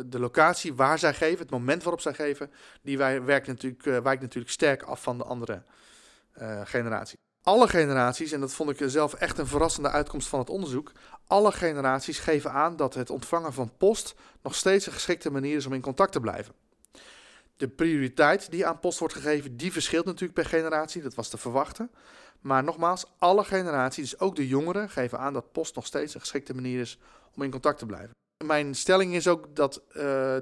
de 0.06 0.18
locatie 0.18 0.74
waar 0.74 0.98
zij 0.98 1.14
geven, 1.14 1.38
het 1.38 1.50
moment 1.50 1.82
waarop 1.82 2.00
zij 2.00 2.14
geven, 2.14 2.50
die 2.82 2.98
wij, 2.98 3.22
werkt 3.22 3.46
natuurlijk, 3.46 3.86
uh, 3.86 3.98
wijkt 3.98 4.22
natuurlijk 4.22 4.52
sterk 4.52 4.82
af 4.82 5.02
van 5.02 5.18
de 5.18 5.24
andere 5.24 5.62
uh, 6.40 6.60
generatie. 6.64 7.18
Alle 7.42 7.68
generaties, 7.68 8.32
en 8.32 8.40
dat 8.40 8.52
vond 8.52 8.80
ik 8.80 8.90
zelf 8.90 9.14
echt 9.14 9.38
een 9.38 9.46
verrassende 9.46 9.88
uitkomst 9.88 10.28
van 10.28 10.38
het 10.38 10.50
onderzoek, 10.50 10.92
alle 11.26 11.52
generaties 11.52 12.18
geven 12.18 12.52
aan 12.52 12.76
dat 12.76 12.94
het 12.94 13.10
ontvangen 13.10 13.52
van 13.52 13.76
post 13.76 14.14
nog 14.42 14.54
steeds 14.54 14.86
een 14.86 14.92
geschikte 14.92 15.30
manier 15.30 15.56
is 15.56 15.66
om 15.66 15.72
in 15.72 15.80
contact 15.80 16.12
te 16.12 16.20
blijven. 16.20 16.54
De 17.56 17.68
prioriteit 17.68 18.50
die 18.50 18.66
aan 18.66 18.78
post 18.78 18.98
wordt 18.98 19.14
gegeven, 19.14 19.56
die 19.56 19.72
verschilt 19.72 20.04
natuurlijk 20.04 20.34
per 20.34 20.44
generatie, 20.44 21.02
dat 21.02 21.14
was 21.14 21.28
te 21.28 21.38
verwachten. 21.38 21.90
Maar 22.42 22.64
nogmaals, 22.64 23.06
alle 23.18 23.44
generaties, 23.44 24.10
dus 24.10 24.20
ook 24.20 24.36
de 24.36 24.48
jongeren, 24.48 24.90
geven 24.90 25.18
aan 25.18 25.32
dat 25.32 25.52
post 25.52 25.74
nog 25.74 25.86
steeds 25.86 26.14
een 26.14 26.20
geschikte 26.20 26.54
manier 26.54 26.80
is 26.80 26.98
om 27.34 27.42
in 27.42 27.50
contact 27.50 27.78
te 27.78 27.86
blijven. 27.86 28.10
Mijn 28.44 28.74
stelling 28.74 29.14
is 29.14 29.28
ook 29.28 29.56
dat 29.56 29.82
uh, 29.88 29.94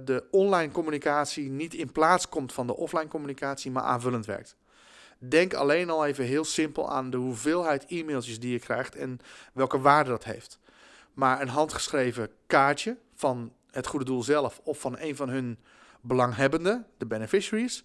de 0.04 0.24
online 0.30 0.72
communicatie 0.72 1.50
niet 1.50 1.74
in 1.74 1.92
plaats 1.92 2.28
komt 2.28 2.52
van 2.52 2.66
de 2.66 2.76
offline 2.76 3.08
communicatie, 3.08 3.70
maar 3.70 3.82
aanvullend 3.82 4.26
werkt. 4.26 4.56
Denk 5.18 5.54
alleen 5.54 5.90
al 5.90 6.06
even 6.06 6.24
heel 6.24 6.44
simpel 6.44 6.90
aan 6.90 7.10
de 7.10 7.16
hoeveelheid 7.16 7.84
e-mailtjes 7.88 8.40
die 8.40 8.52
je 8.52 8.58
krijgt 8.58 8.94
en 8.94 9.18
welke 9.52 9.80
waarde 9.80 10.10
dat 10.10 10.24
heeft. 10.24 10.58
Maar 11.14 11.40
een 11.40 11.48
handgeschreven 11.48 12.30
kaartje 12.46 12.96
van 13.14 13.52
het 13.70 13.86
goede 13.86 14.04
doel 14.04 14.22
zelf 14.22 14.60
of 14.64 14.80
van 14.80 14.98
een 14.98 15.16
van 15.16 15.28
hun 15.28 15.58
belanghebbenden, 16.00 16.86
de 16.98 17.06
beneficiaries, 17.06 17.84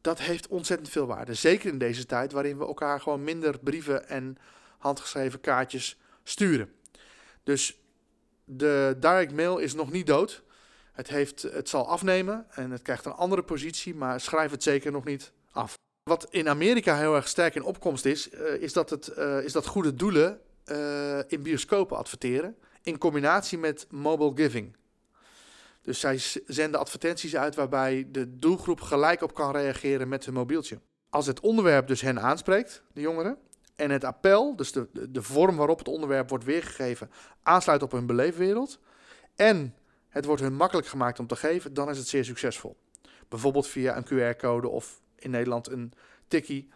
dat 0.00 0.18
heeft 0.18 0.48
ontzettend 0.48 0.88
veel 0.88 1.06
waarde. 1.06 1.34
Zeker 1.34 1.70
in 1.70 1.78
deze 1.78 2.06
tijd 2.06 2.32
waarin 2.32 2.58
we 2.58 2.66
elkaar 2.66 3.00
gewoon 3.00 3.24
minder 3.24 3.58
brieven 3.58 4.08
en 4.08 4.38
handgeschreven 4.78 5.40
kaartjes 5.40 5.98
sturen. 6.24 6.72
Dus 7.42 7.80
de 8.44 8.96
direct 9.00 9.32
mail 9.32 9.58
is 9.58 9.74
nog 9.74 9.90
niet 9.90 10.06
dood. 10.06 10.42
Het, 10.92 11.08
heeft, 11.08 11.42
het 11.42 11.68
zal 11.68 11.88
afnemen 11.88 12.46
en 12.50 12.70
het 12.70 12.82
krijgt 12.82 13.04
een 13.04 13.12
andere 13.12 13.42
positie, 13.42 13.94
maar 13.94 14.20
schrijf 14.20 14.50
het 14.50 14.62
zeker 14.62 14.92
nog 14.92 15.04
niet 15.04 15.32
af. 15.52 15.76
Wat 16.02 16.26
in 16.30 16.48
Amerika 16.48 16.96
heel 16.96 17.14
erg 17.14 17.28
sterk 17.28 17.54
in 17.54 17.62
opkomst 17.62 18.04
is, 18.04 18.32
uh, 18.32 18.54
is, 18.54 18.72
dat 18.72 18.90
het, 18.90 19.12
uh, 19.18 19.44
is 19.44 19.52
dat 19.52 19.66
goede 19.66 19.94
doelen 19.94 20.40
uh, 20.66 21.18
in 21.26 21.42
bioscopen 21.42 21.96
adverteren 21.96 22.56
in 22.82 22.98
combinatie 22.98 23.58
met 23.58 23.86
mobile 23.90 24.32
giving. 24.34 24.76
Dus 25.82 26.00
zij 26.00 26.18
zenden 26.46 26.80
advertenties 26.80 27.36
uit 27.36 27.54
waarbij 27.54 28.08
de 28.10 28.38
doelgroep 28.38 28.80
gelijk 28.80 29.22
op 29.22 29.34
kan 29.34 29.52
reageren 29.52 30.08
met 30.08 30.24
hun 30.24 30.34
mobieltje. 30.34 30.80
Als 31.10 31.26
het 31.26 31.40
onderwerp 31.40 31.86
dus 31.86 32.00
hen 32.00 32.20
aanspreekt, 32.20 32.82
de 32.92 33.00
jongeren, 33.00 33.38
en 33.76 33.90
het 33.90 34.04
appel, 34.04 34.56
dus 34.56 34.72
de, 34.72 35.10
de 35.10 35.22
vorm 35.22 35.56
waarop 35.56 35.78
het 35.78 35.88
onderwerp 35.88 36.28
wordt 36.28 36.44
weergegeven, 36.44 37.10
aansluit 37.42 37.82
op 37.82 37.92
hun 37.92 38.06
beleefwereld. 38.06 38.80
En 39.36 39.74
het 40.08 40.24
wordt 40.24 40.42
hun 40.42 40.54
makkelijk 40.54 40.86
gemaakt 40.86 41.18
om 41.18 41.26
te 41.26 41.36
geven, 41.36 41.74
dan 41.74 41.90
is 41.90 41.98
het 41.98 42.08
zeer 42.08 42.24
succesvol. 42.24 42.76
Bijvoorbeeld 43.28 43.66
via 43.66 43.96
een 43.96 44.04
QR-code 44.04 44.68
of 44.68 45.00
in 45.16 45.30
Nederland 45.30 45.70
een 45.70 45.92
tikkie. 46.28 46.68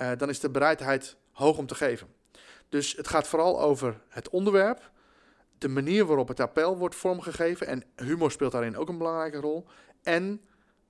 Uh, 0.00 0.10
dan 0.16 0.28
is 0.28 0.40
de 0.40 0.50
bereidheid 0.50 1.16
hoog 1.32 1.58
om 1.58 1.66
te 1.66 1.74
geven. 1.74 2.08
Dus 2.68 2.96
het 2.96 3.08
gaat 3.08 3.28
vooral 3.28 3.60
over 3.60 4.00
het 4.08 4.28
onderwerp, 4.28 4.90
de 5.58 5.68
manier 5.68 6.06
waarop 6.06 6.28
het 6.28 6.40
appel 6.40 6.76
wordt 6.76 6.94
vormgegeven. 6.94 7.66
En 7.66 7.84
humor 7.96 8.30
speelt 8.30 8.52
daarin 8.52 8.76
ook 8.76 8.88
een 8.88 8.98
belangrijke 8.98 9.40
rol. 9.40 9.66
En 10.02 10.40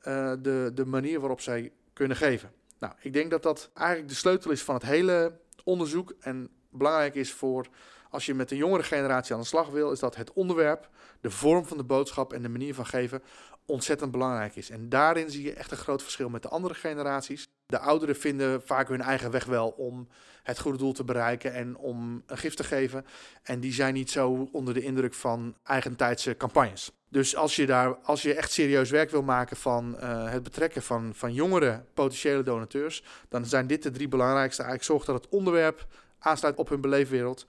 uh, 0.02 0.32
de, 0.38 0.70
de 0.74 0.86
manier 0.86 1.20
waarop 1.20 1.40
zij 1.40 1.72
kunnen 1.92 2.16
geven. 2.16 2.52
Nou, 2.78 2.92
ik 3.00 3.12
denk 3.12 3.30
dat 3.30 3.42
dat 3.42 3.70
eigenlijk 3.74 4.08
de 4.08 4.14
sleutel 4.14 4.50
is 4.50 4.62
van 4.62 4.74
het 4.74 4.84
hele 4.84 5.38
onderzoek. 5.64 6.14
En 6.20 6.48
belangrijk 6.70 7.14
is 7.14 7.32
voor 7.32 7.66
als 8.10 8.26
je 8.26 8.34
met 8.34 8.48
de 8.48 8.56
jongere 8.56 8.82
generatie 8.82 9.34
aan 9.34 9.40
de 9.40 9.46
slag 9.46 9.68
wil, 9.68 9.90
is 9.90 9.98
dat 9.98 10.16
het 10.16 10.32
onderwerp, 10.32 10.88
de 11.20 11.30
vorm 11.30 11.66
van 11.66 11.76
de 11.76 11.84
boodschap 11.84 12.32
en 12.32 12.42
de 12.42 12.48
manier 12.48 12.74
van 12.74 12.86
geven 12.86 13.22
ontzettend 13.66 14.10
belangrijk 14.10 14.56
is. 14.56 14.70
En 14.70 14.88
daarin 14.88 15.30
zie 15.30 15.44
je 15.44 15.52
echt 15.52 15.70
een 15.70 15.76
groot 15.76 16.02
verschil 16.02 16.28
met 16.28 16.42
de 16.42 16.48
andere 16.48 16.74
generaties. 16.74 17.44
De 17.66 17.78
ouderen 17.78 18.16
vinden 18.16 18.62
vaak 18.62 18.88
hun 18.88 19.00
eigen 19.00 19.30
weg 19.30 19.44
wel 19.44 19.68
om 19.68 20.08
het 20.42 20.58
goede 20.58 20.78
doel 20.78 20.92
te 20.92 21.04
bereiken 21.04 21.52
en 21.52 21.76
om 21.76 22.22
een 22.26 22.38
gift 22.38 22.56
te 22.56 22.64
geven. 22.64 23.06
En 23.42 23.60
die 23.60 23.72
zijn 23.72 23.94
niet 23.94 24.10
zo 24.10 24.48
onder 24.52 24.74
de 24.74 24.82
indruk 24.82 25.14
van 25.14 25.56
eigentijdse 25.62 26.36
campagnes. 26.36 26.92
Dus 27.08 27.36
als 27.36 27.56
je, 27.56 27.66
daar, 27.66 27.94
als 27.94 28.22
je 28.22 28.34
echt 28.34 28.52
serieus 28.52 28.90
werk 28.90 29.10
wil 29.10 29.22
maken 29.22 29.56
van 29.56 29.96
uh, 30.00 30.30
het 30.30 30.42
betrekken 30.42 30.82
van, 30.82 31.14
van 31.14 31.32
jongere 31.32 31.84
potentiële 31.94 32.42
donateurs, 32.42 33.02
dan 33.28 33.46
zijn 33.46 33.66
dit 33.66 33.82
de 33.82 33.90
drie 33.90 34.08
belangrijkste. 34.08 34.62
Eigenlijk 34.62 34.92
zorg 34.92 35.04
dat 35.04 35.24
het 35.24 35.32
onderwerp 35.32 35.86
aansluit 36.18 36.56
op 36.56 36.68
hun 36.68 36.80
beleefwereld. 36.80 37.46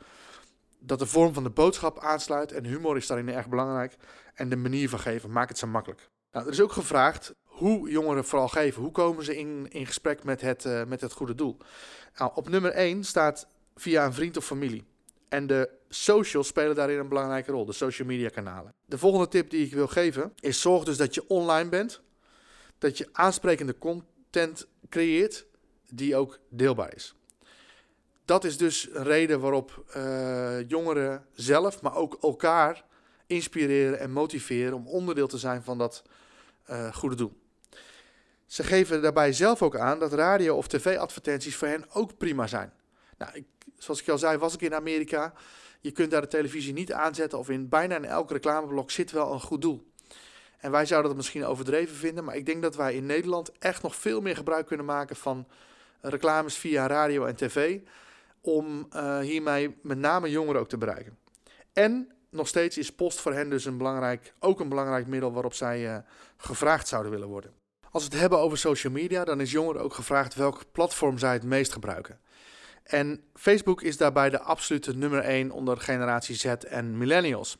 Dat 0.79 0.99
de 0.99 1.05
vorm 1.05 1.33
van 1.33 1.43
de 1.43 1.49
boodschap 1.49 1.99
aansluit 1.99 2.51
en 2.51 2.65
humor 2.65 2.97
is 2.97 3.07
daarin 3.07 3.29
erg 3.29 3.49
belangrijk. 3.49 3.95
En 4.33 4.49
de 4.49 4.55
manier 4.55 4.89
van 4.89 4.99
geven, 4.99 5.31
maak 5.31 5.49
het 5.49 5.57
zo 5.57 5.67
makkelijk. 5.67 6.09
Nou, 6.31 6.45
er 6.45 6.51
is 6.51 6.61
ook 6.61 6.71
gevraagd 6.71 7.33
hoe 7.57 7.89
jongeren 7.89 8.25
vooral 8.25 8.47
geven. 8.47 8.81
Hoe 8.81 8.91
komen 8.91 9.23
ze 9.23 9.37
in, 9.37 9.67
in 9.69 9.85
gesprek 9.85 10.23
met 10.23 10.41
het, 10.41 10.65
uh, 10.65 10.83
met 10.83 11.01
het 11.01 11.11
goede 11.11 11.35
doel? 11.35 11.57
Nou, 12.17 12.31
op 12.35 12.49
nummer 12.49 12.71
1 12.71 13.03
staat 13.03 13.47
via 13.75 14.05
een 14.05 14.13
vriend 14.13 14.37
of 14.37 14.45
familie. 14.45 14.85
En 15.29 15.47
de 15.47 15.69
socials 15.89 16.47
spelen 16.47 16.75
daarin 16.75 16.99
een 16.99 17.07
belangrijke 17.07 17.51
rol, 17.51 17.65
de 17.65 17.73
social 17.73 18.07
media 18.07 18.29
kanalen. 18.29 18.73
De 18.85 18.97
volgende 18.97 19.27
tip 19.27 19.49
die 19.49 19.65
ik 19.65 19.73
wil 19.73 19.87
geven 19.87 20.33
is 20.39 20.61
zorg 20.61 20.83
dus 20.83 20.97
dat 20.97 21.13
je 21.13 21.27
online 21.27 21.69
bent. 21.69 22.01
Dat 22.77 22.97
je 22.97 23.09
aansprekende 23.11 23.77
content 23.77 24.67
creëert 24.89 25.45
die 25.89 26.15
ook 26.15 26.39
deelbaar 26.49 26.95
is. 26.95 27.15
Dat 28.25 28.43
is 28.43 28.57
dus 28.57 28.89
een 28.91 29.03
reden 29.03 29.39
waarop 29.39 29.83
uh, 29.95 30.67
jongeren 30.67 31.25
zelf, 31.33 31.81
maar 31.81 31.95
ook 31.95 32.17
elkaar 32.21 32.85
inspireren 33.27 33.99
en 33.99 34.11
motiveren 34.11 34.73
om 34.73 34.87
onderdeel 34.87 35.27
te 35.27 35.37
zijn 35.37 35.63
van 35.63 35.77
dat 35.77 36.03
uh, 36.69 36.93
goede 36.93 37.15
doel. 37.15 37.33
Ze 38.47 38.63
geven 38.63 39.01
daarbij 39.01 39.33
zelf 39.33 39.61
ook 39.61 39.77
aan 39.77 39.99
dat 39.99 40.13
radio- 40.13 40.55
of 40.55 40.67
tv-advertenties 40.67 41.55
voor 41.55 41.67
hen 41.67 41.85
ook 41.93 42.17
prima 42.17 42.47
zijn. 42.47 42.73
Nou, 43.17 43.31
ik, 43.33 43.45
zoals 43.75 44.01
ik 44.01 44.09
al 44.09 44.17
zei, 44.17 44.37
was 44.37 44.53
ik 44.53 44.61
in 44.61 44.75
Amerika. 44.75 45.33
Je 45.79 45.91
kunt 45.91 46.11
daar 46.11 46.21
de 46.21 46.27
televisie 46.27 46.73
niet 46.73 46.93
aanzetten 46.93 47.39
of 47.39 47.49
in 47.49 47.69
bijna 47.69 47.95
in 47.95 48.05
elk 48.05 48.31
reclameblok 48.31 48.91
zit 48.91 49.11
wel 49.11 49.33
een 49.33 49.41
goed 49.41 49.61
doel. 49.61 49.91
En 50.57 50.71
wij 50.71 50.85
zouden 50.85 51.09
dat 51.09 51.17
misschien 51.17 51.45
overdreven 51.45 51.95
vinden, 51.95 52.23
maar 52.23 52.35
ik 52.35 52.45
denk 52.45 52.61
dat 52.61 52.75
wij 52.75 52.95
in 52.95 53.05
Nederland 53.05 53.51
echt 53.59 53.81
nog 53.81 53.95
veel 53.95 54.21
meer 54.21 54.35
gebruik 54.35 54.65
kunnen 54.65 54.85
maken 54.85 55.15
van 55.15 55.47
reclames 56.01 56.55
via 56.55 56.87
radio 56.87 57.25
en 57.25 57.35
tv. 57.35 57.79
Om 58.41 58.87
uh, 58.95 59.19
hiermee 59.19 59.77
met 59.81 59.97
name 59.97 60.29
jongeren 60.29 60.61
ook 60.61 60.69
te 60.69 60.77
bereiken. 60.77 61.17
En 61.73 62.11
nog 62.29 62.47
steeds 62.47 62.77
is 62.77 62.95
post 62.95 63.19
voor 63.19 63.33
hen 63.33 63.49
dus 63.49 63.65
een 63.65 63.77
belangrijk, 63.77 64.33
ook 64.39 64.59
een 64.59 64.69
belangrijk 64.69 65.07
middel 65.07 65.33
waarop 65.33 65.53
zij 65.53 65.91
uh, 65.91 65.97
gevraagd 66.37 66.87
zouden 66.87 67.11
willen 67.11 67.27
worden. 67.27 67.53
Als 67.91 68.03
we 68.03 68.09
het 68.09 68.19
hebben 68.19 68.39
over 68.39 68.57
social 68.57 68.93
media, 68.93 69.23
dan 69.23 69.41
is 69.41 69.51
jongeren 69.51 69.81
ook 69.81 69.93
gevraagd 69.93 70.35
welk 70.35 70.63
platform 70.71 71.17
zij 71.17 71.33
het 71.33 71.43
meest 71.43 71.73
gebruiken. 71.73 72.19
En 72.83 73.23
Facebook 73.33 73.81
is 73.81 73.97
daarbij 73.97 74.29
de 74.29 74.39
absolute 74.39 74.93
nummer 74.93 75.19
1 75.19 75.51
onder 75.51 75.77
generatie 75.77 76.35
Z 76.35 76.45
en 76.45 76.97
millennials. 76.97 77.57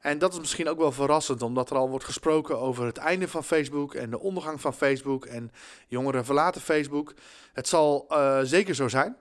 En 0.00 0.18
dat 0.18 0.32
is 0.32 0.38
misschien 0.38 0.68
ook 0.68 0.78
wel 0.78 0.92
verrassend, 0.92 1.42
omdat 1.42 1.70
er 1.70 1.76
al 1.76 1.88
wordt 1.88 2.04
gesproken 2.04 2.58
over 2.58 2.86
het 2.86 2.96
einde 2.96 3.28
van 3.28 3.44
Facebook 3.44 3.94
en 3.94 4.10
de 4.10 4.20
ondergang 4.20 4.60
van 4.60 4.74
Facebook. 4.74 5.24
En 5.26 5.52
jongeren 5.88 6.24
verlaten 6.24 6.60
Facebook. 6.60 7.14
Het 7.52 7.68
zal 7.68 8.06
uh, 8.10 8.38
zeker 8.42 8.74
zo 8.74 8.88
zijn, 8.88 9.16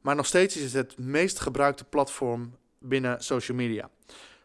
maar 0.00 0.16
nog 0.16 0.26
steeds 0.26 0.56
is 0.56 0.72
het 0.72 0.72
het 0.72 0.98
meest 0.98 1.40
gebruikte 1.40 1.84
platform 1.84 2.56
binnen 2.78 3.22
social 3.22 3.56
media. 3.56 3.90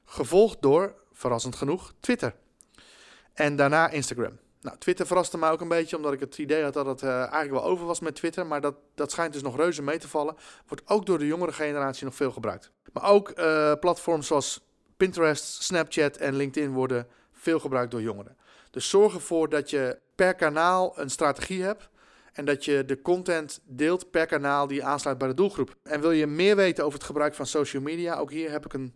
Gevolgd 0.05 0.61
door, 0.61 0.95
verrassend 1.13 1.55
genoeg, 1.55 1.93
Twitter. 1.99 2.35
En 3.33 3.55
daarna 3.55 3.89
Instagram. 3.89 4.39
Nou, 4.67 4.79
Twitter 4.79 5.07
verraste 5.07 5.37
mij 5.37 5.51
ook 5.51 5.61
een 5.61 5.67
beetje, 5.67 5.95
omdat 5.95 6.13
ik 6.13 6.19
het 6.19 6.37
idee 6.37 6.63
had 6.63 6.73
dat 6.73 6.85
het 6.85 7.01
uh, 7.01 7.09
eigenlijk 7.09 7.51
wel 7.51 7.63
over 7.63 7.85
was 7.85 7.99
met 7.99 8.15
Twitter. 8.15 8.45
Maar 8.45 8.61
dat, 8.61 8.75
dat 8.95 9.11
schijnt 9.11 9.33
dus 9.33 9.41
nog 9.41 9.55
reuze 9.55 9.81
mee 9.81 9.97
te 9.97 10.07
vallen. 10.07 10.35
Wordt 10.67 10.89
ook 10.89 11.05
door 11.05 11.19
de 11.19 11.27
jongere 11.27 11.51
generatie 11.51 12.05
nog 12.05 12.15
veel 12.15 12.31
gebruikt. 12.31 12.71
Maar 12.93 13.09
ook 13.09 13.39
uh, 13.39 13.73
platforms 13.79 14.27
zoals 14.27 14.61
Pinterest, 14.97 15.63
Snapchat 15.63 16.17
en 16.17 16.35
LinkedIn 16.35 16.71
worden 16.73 17.07
veel 17.31 17.59
gebruikt 17.59 17.91
door 17.91 18.01
jongeren. 18.01 18.37
Dus 18.71 18.89
zorg 18.89 19.13
ervoor 19.13 19.49
dat 19.49 19.69
je 19.69 19.99
per 20.15 20.35
kanaal 20.35 20.99
een 20.99 21.09
strategie 21.09 21.63
hebt. 21.63 21.89
En 22.33 22.45
dat 22.45 22.65
je 22.65 22.85
de 22.85 23.01
content 23.01 23.59
deelt 23.63 24.11
per 24.11 24.25
kanaal 24.25 24.67
die 24.67 24.85
aansluit 24.85 25.17
bij 25.17 25.27
de 25.27 25.33
doelgroep. 25.33 25.75
En 25.83 26.01
wil 26.01 26.11
je 26.11 26.27
meer 26.27 26.55
weten 26.55 26.83
over 26.83 26.97
het 26.97 27.07
gebruik 27.07 27.35
van 27.35 27.45
social 27.45 27.81
media? 27.81 28.17
Ook 28.17 28.31
hier 28.31 28.51
heb 28.51 28.65
ik 28.65 28.73
een 28.73 28.95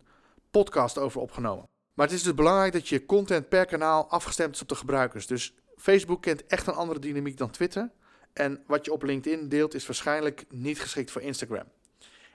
podcast 0.50 0.98
over 0.98 1.20
opgenomen. 1.20 1.68
Maar 1.94 2.06
het 2.06 2.14
is 2.14 2.22
dus 2.22 2.34
belangrijk 2.34 2.72
dat 2.72 2.88
je 2.88 3.06
content 3.06 3.48
per 3.48 3.66
kanaal 3.66 4.08
afgestemd 4.08 4.54
is 4.54 4.62
op 4.62 4.68
de 4.68 4.74
gebruikers. 4.74 5.26
Dus 5.26 5.54
Facebook 5.82 6.22
kent 6.22 6.46
echt 6.46 6.66
een 6.66 6.74
andere 6.74 6.98
dynamiek 6.98 7.36
dan 7.36 7.50
Twitter. 7.50 7.90
En 8.32 8.62
wat 8.66 8.84
je 8.84 8.92
op 8.92 9.02
LinkedIn 9.02 9.48
deelt 9.48 9.74
is 9.74 9.86
waarschijnlijk 9.86 10.44
niet 10.48 10.80
geschikt 10.80 11.10
voor 11.10 11.22
Instagram. 11.22 11.64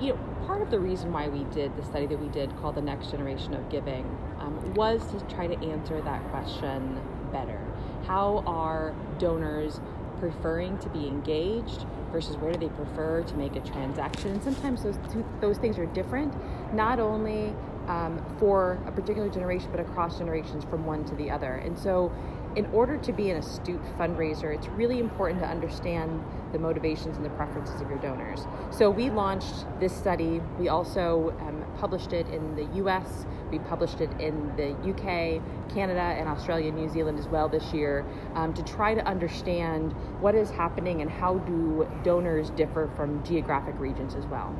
You 0.00 0.10
know, 0.10 0.18
part 0.46 0.62
of 0.62 0.70
the 0.70 0.78
reason 0.78 1.12
why 1.12 1.26
we 1.26 1.42
did 1.52 1.76
the 1.76 1.82
study 1.82 2.06
that 2.06 2.20
we 2.20 2.28
did, 2.28 2.56
called 2.60 2.76
the 2.76 2.80
Next 2.80 3.10
Generation 3.10 3.54
of 3.54 3.68
Giving, 3.70 4.04
um, 4.38 4.72
was 4.74 5.04
to 5.10 5.34
try 5.34 5.48
to 5.48 5.58
answer 5.66 6.00
that 6.00 6.22
question 6.30 7.00
better. 7.32 7.60
How 8.06 8.44
are 8.46 8.94
donors 9.18 9.80
preferring 10.20 10.78
to 10.78 10.88
be 10.90 11.08
engaged 11.08 11.86
versus 12.12 12.36
where 12.36 12.52
do 12.52 12.60
they 12.60 12.68
prefer 12.68 13.24
to 13.24 13.34
make 13.34 13.56
a 13.56 13.60
transaction? 13.60 14.30
And 14.30 14.44
sometimes 14.44 14.84
those 14.84 14.98
two, 15.12 15.24
those 15.40 15.58
things 15.58 15.76
are 15.76 15.86
different, 15.86 16.32
not 16.72 17.00
only 17.00 17.52
um, 17.88 18.22
for 18.38 18.78
a 18.86 18.92
particular 18.92 19.28
generation, 19.28 19.68
but 19.70 19.80
across 19.80 20.18
generations 20.18 20.64
from 20.64 20.84
one 20.84 21.04
to 21.06 21.14
the 21.16 21.30
other. 21.30 21.54
And 21.54 21.78
so 21.78 22.12
in 22.56 22.66
order 22.66 22.96
to 22.98 23.12
be 23.12 23.30
an 23.30 23.36
astute 23.36 23.82
fundraiser, 23.98 24.54
it's 24.54 24.68
really 24.68 24.98
important 24.98 25.40
to 25.40 25.46
understand 25.46 26.22
the 26.52 26.58
motivations 26.58 27.16
and 27.16 27.24
the 27.24 27.30
preferences 27.30 27.80
of 27.80 27.88
your 27.88 27.98
donors. 27.98 28.46
So 28.70 28.90
we 28.90 29.10
launched 29.10 29.66
this 29.78 29.94
study. 29.94 30.40
We 30.58 30.68
also 30.68 31.34
um, 31.40 31.64
published 31.78 32.12
it 32.12 32.26
in 32.28 32.56
the 32.56 32.64
US, 32.84 33.26
we 33.50 33.58
published 33.58 34.00
it 34.00 34.10
in 34.20 34.52
the 34.56 34.70
UK, 34.90 35.42
Canada, 35.74 36.00
and 36.00 36.28
Australia, 36.28 36.70
New 36.70 36.88
Zealand 36.88 37.18
as 37.18 37.26
well 37.28 37.48
this 37.48 37.72
year 37.72 38.04
um, 38.34 38.54
to 38.54 38.62
try 38.62 38.94
to 38.94 39.04
understand 39.06 39.92
what 40.20 40.34
is 40.34 40.50
happening 40.50 41.02
and 41.02 41.10
how 41.10 41.38
do 41.38 41.88
donors 42.04 42.50
differ 42.50 42.90
from 42.96 43.24
geographic 43.24 43.74
regions 43.78 44.14
as 44.14 44.26
well. 44.26 44.54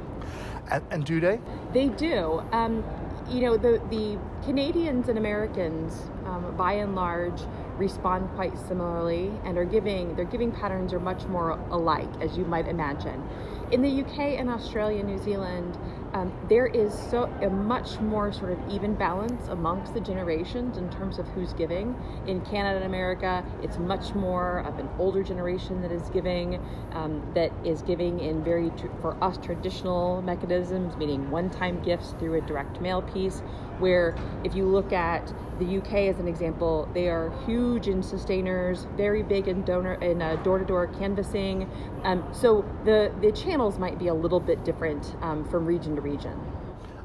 And, 0.70 0.84
and 0.90 1.04
do 1.04 1.20
they? 1.20 1.40
They 1.72 1.88
do. 1.88 2.42
Um, 2.52 2.84
you 3.28 3.42
know, 3.42 3.56
the, 3.56 3.80
the 3.90 4.18
Canadians 4.44 5.08
and 5.08 5.16
Americans, 5.18 6.10
um, 6.24 6.54
by 6.56 6.74
and 6.74 6.94
large, 6.94 7.40
respond 7.80 8.28
quite 8.34 8.56
similarly 8.68 9.32
and 9.44 9.56
are 9.56 9.64
giving, 9.64 10.14
their 10.14 10.26
giving 10.26 10.52
patterns 10.52 10.92
are 10.92 11.00
much 11.00 11.24
more 11.24 11.52
alike, 11.70 12.10
as 12.20 12.36
you 12.36 12.44
might 12.44 12.68
imagine. 12.68 13.26
In 13.72 13.82
the 13.82 14.02
UK 14.02 14.38
and 14.38 14.50
Australia, 14.50 15.02
New 15.02 15.18
Zealand, 15.18 15.78
um, 16.12 16.32
there 16.48 16.66
is 16.66 16.92
so 16.92 17.24
a 17.40 17.48
much 17.48 18.00
more 18.00 18.32
sort 18.32 18.50
of 18.50 18.58
even 18.68 18.96
balance 18.96 19.46
amongst 19.48 19.94
the 19.94 20.00
generations 20.00 20.76
in 20.76 20.90
terms 20.90 21.20
of 21.20 21.28
who's 21.28 21.52
giving. 21.52 21.94
In 22.26 22.40
Canada 22.40 22.76
and 22.76 22.84
America, 22.84 23.44
it's 23.62 23.78
much 23.78 24.12
more 24.14 24.58
of 24.66 24.78
an 24.80 24.88
older 24.98 25.22
generation 25.22 25.80
that 25.82 25.92
is 25.92 26.10
giving, 26.10 26.60
um, 26.92 27.22
that 27.34 27.52
is 27.64 27.82
giving 27.82 28.18
in 28.18 28.42
very 28.42 28.72
for 29.00 29.16
us 29.22 29.38
traditional 29.38 30.20
mechanisms, 30.22 30.96
meaning 30.96 31.30
one-time 31.30 31.80
gifts 31.82 32.14
through 32.18 32.34
a 32.34 32.40
direct 32.40 32.80
mail 32.80 33.02
piece. 33.02 33.40
Where 33.80 34.14
if 34.44 34.54
you 34.54 34.66
look 34.66 34.92
at 34.92 35.32
the 35.58 35.78
UK 35.78 35.92
as 36.08 36.18
an 36.18 36.28
example, 36.28 36.88
they 36.94 37.08
are 37.08 37.32
huge 37.46 37.88
in 37.88 38.02
sustainers, 38.02 38.86
very 38.96 39.22
big 39.22 39.48
in 39.48 39.62
donor 39.64 39.94
in 39.94 40.22
uh, 40.22 40.36
door-to-door 40.36 40.88
canvassing. 40.98 41.68
Um, 42.04 42.22
so 42.32 42.64
the 42.84 43.12
the 43.20 43.32
channels 43.32 43.78
might 43.78 43.98
be 43.98 44.08
a 44.08 44.14
little 44.14 44.40
bit 44.40 44.64
different 44.64 45.16
um, 45.22 45.44
from 45.50 45.66
region 45.66 45.96
to 45.96 46.02
region. 46.02 46.38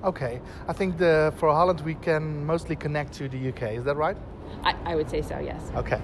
Okay, 0.05 0.39
I 0.67 0.73
think 0.73 0.97
the, 0.99 1.33
for 1.37 1.51
Holland 1.51 1.81
we 1.81 1.95
can 1.95 2.45
mostly 2.45 2.75
connect 2.75 3.13
to 3.13 3.27
the 3.27 3.49
UK. 3.49 3.73
Is 3.79 3.83
that 3.85 3.95
right? 3.95 4.15
I, 4.63 4.75
I 4.85 4.95
would 4.95 5.09
say 5.09 5.23
so. 5.23 5.39
Yes. 5.39 5.61
Okay. 5.75 5.99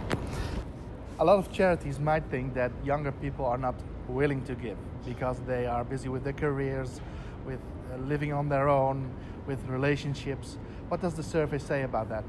A 1.19 1.23
lot 1.23 1.37
of 1.37 1.51
charities 1.51 1.99
might 1.99 2.23
think 2.31 2.55
that 2.55 2.71
younger 2.83 3.11
people 3.11 3.45
are 3.45 3.59
not 3.59 3.75
willing 4.07 4.43
to 4.45 4.55
give 4.55 4.77
because 5.05 5.39
they 5.45 5.67
are 5.67 5.83
busy 5.83 6.09
with 6.09 6.23
their 6.23 6.33
careers, 6.33 6.99
with 7.45 7.59
uh, 7.93 7.97
living 7.97 8.33
on 8.33 8.49
their 8.49 8.69
own, 8.69 9.07
with 9.47 9.65
relationships. 9.67 10.57
What 10.89 11.01
does 11.01 11.13
the 11.13 11.23
survey 11.23 11.57
say 11.57 11.83
about 11.83 12.09
that? 12.09 12.23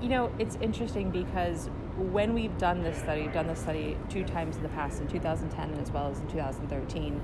You 0.00 0.08
know, 0.08 0.32
it's 0.38 0.56
interesting 0.60 1.10
because 1.10 1.68
when 1.96 2.34
we've 2.34 2.56
done 2.58 2.82
this 2.82 2.98
study, 2.98 3.22
we've 3.22 3.32
done 3.32 3.46
this 3.46 3.60
study 3.60 3.96
two 4.08 4.24
times 4.24 4.56
in 4.56 4.62
the 4.62 4.68
past, 4.70 5.00
in 5.00 5.08
2010 5.08 5.70
and 5.70 5.80
as 5.80 5.90
well 5.90 6.10
as 6.10 6.18
in 6.20 6.26
2013. 6.28 7.20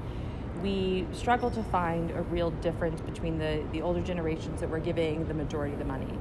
We 0.63 1.07
struggle 1.13 1.51
to 1.53 1.63
find 1.63 2.11
a 2.11 2.23
real 2.23 2.51
difference 2.51 3.01
between 3.01 3.39
the, 3.39 3.65
the 3.73 3.81
older 3.81 4.03
generations 4.03 4.61
that 4.61 4.69
were 4.69 4.79
giving 4.79 5.27
the 5.27 5.35
majority 5.35 5.73
of 5.73 5.79
the 5.79 5.87
money. 5.87 6.19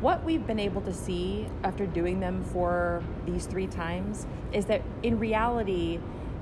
What 0.00 0.22
we've 0.24 0.46
been 0.46 0.60
able 0.60 0.82
to 0.82 0.92
see 0.92 1.48
after 1.64 1.86
doing 1.86 2.20
them 2.20 2.44
for 2.44 3.02
these 3.24 3.46
three 3.46 3.66
times 3.66 4.26
is 4.52 4.66
that 4.66 4.82
in 5.02 5.18
reality, 5.18 6.00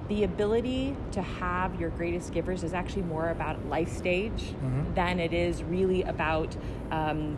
the 0.09 0.25
ability 0.25 0.97
to 1.13 1.23
have 1.23 1.81
your 1.81 1.91
greatest 1.91 2.33
givers 2.33 2.63
is 2.63 2.73
actually 2.73 3.03
more 3.03 3.31
about 3.31 3.67
life 3.67 3.93
stage 3.93 4.31
mm-hmm. 4.33 4.95
than 4.95 5.19
it 5.19 5.33
is 5.33 5.63
really 5.65 6.03
about 6.03 6.57
um, 6.91 7.37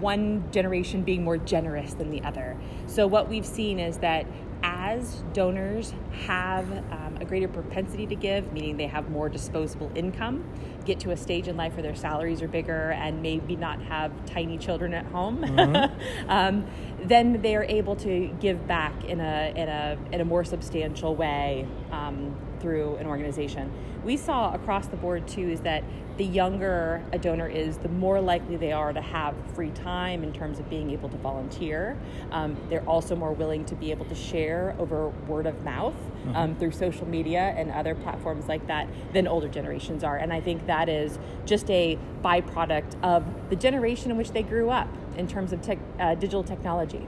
one 0.00 0.44
generation 0.50 1.02
being 1.02 1.22
more 1.22 1.36
generous 1.36 1.94
than 1.94 2.10
the 2.10 2.22
other. 2.22 2.56
So, 2.86 3.06
what 3.06 3.28
we've 3.28 3.46
seen 3.46 3.78
is 3.78 3.98
that 3.98 4.26
as 4.62 5.22
donors 5.32 5.94
have 6.26 6.70
um, 7.16 7.22
a 7.22 7.24
greater 7.24 7.48
propensity 7.48 8.06
to 8.06 8.14
give, 8.14 8.52
meaning 8.52 8.76
they 8.76 8.86
have 8.86 9.10
more 9.10 9.28
disposable 9.28 9.90
income, 9.94 10.44
get 10.84 11.00
to 11.00 11.10
a 11.10 11.16
stage 11.16 11.48
in 11.48 11.56
life 11.56 11.74
where 11.74 11.82
their 11.82 11.94
salaries 11.94 12.42
are 12.42 12.48
bigger 12.48 12.90
and 12.92 13.22
maybe 13.22 13.56
not 13.56 13.80
have 13.82 14.12
tiny 14.26 14.58
children 14.58 14.94
at 14.94 15.06
home, 15.06 15.38
mm-hmm. 15.38 16.28
um, 16.30 16.66
then 17.02 17.40
they 17.42 17.54
are 17.56 17.64
able 17.64 17.96
to 17.96 18.34
give 18.40 18.66
back 18.66 19.04
in 19.04 19.20
a, 19.20 19.52
in 19.56 19.68
a, 19.68 19.98
in 20.12 20.20
a 20.20 20.24
more 20.24 20.44
substantial 20.44 21.14
way 21.14 21.66
um, 21.90 22.34
through 22.66 22.96
an 22.96 23.06
organization. 23.06 23.72
We 24.04 24.16
saw 24.16 24.52
across 24.52 24.88
the 24.88 24.96
board 24.96 25.28
too 25.28 25.48
is 25.48 25.60
that 25.60 25.84
the 26.16 26.24
younger 26.24 27.00
a 27.12 27.18
donor 27.18 27.46
is, 27.46 27.76
the 27.78 27.88
more 27.88 28.20
likely 28.20 28.56
they 28.56 28.72
are 28.72 28.92
to 28.92 29.00
have 29.00 29.36
free 29.54 29.70
time 29.70 30.24
in 30.24 30.32
terms 30.32 30.58
of 30.58 30.68
being 30.68 30.90
able 30.90 31.08
to 31.10 31.16
volunteer. 31.18 31.96
Um, 32.32 32.56
they're 32.68 32.88
also 32.88 33.14
more 33.14 33.32
willing 33.32 33.64
to 33.66 33.76
be 33.76 33.92
able 33.92 34.04
to 34.06 34.16
share 34.16 34.74
over 34.80 35.10
word 35.28 35.46
of 35.46 35.62
mouth 35.62 35.94
mm-hmm. 35.94 36.34
um, 36.34 36.56
through 36.56 36.72
social 36.72 37.06
media 37.06 37.54
and 37.56 37.70
other 37.70 37.94
platforms 37.94 38.48
like 38.48 38.66
that 38.66 38.88
than 39.12 39.28
older 39.28 39.46
generations 39.46 40.02
are. 40.02 40.16
And 40.16 40.32
I 40.32 40.40
think 40.40 40.66
that 40.66 40.88
is 40.88 41.20
just 41.44 41.70
a 41.70 41.96
byproduct 42.24 43.00
of 43.04 43.22
the 43.48 43.54
generation 43.54 44.10
in 44.10 44.16
which 44.16 44.32
they 44.32 44.42
grew 44.42 44.70
up 44.70 44.88
in 45.16 45.28
terms 45.28 45.52
of 45.52 45.62
tech, 45.62 45.78
uh, 46.00 46.16
digital 46.16 46.42
technology. 46.42 47.06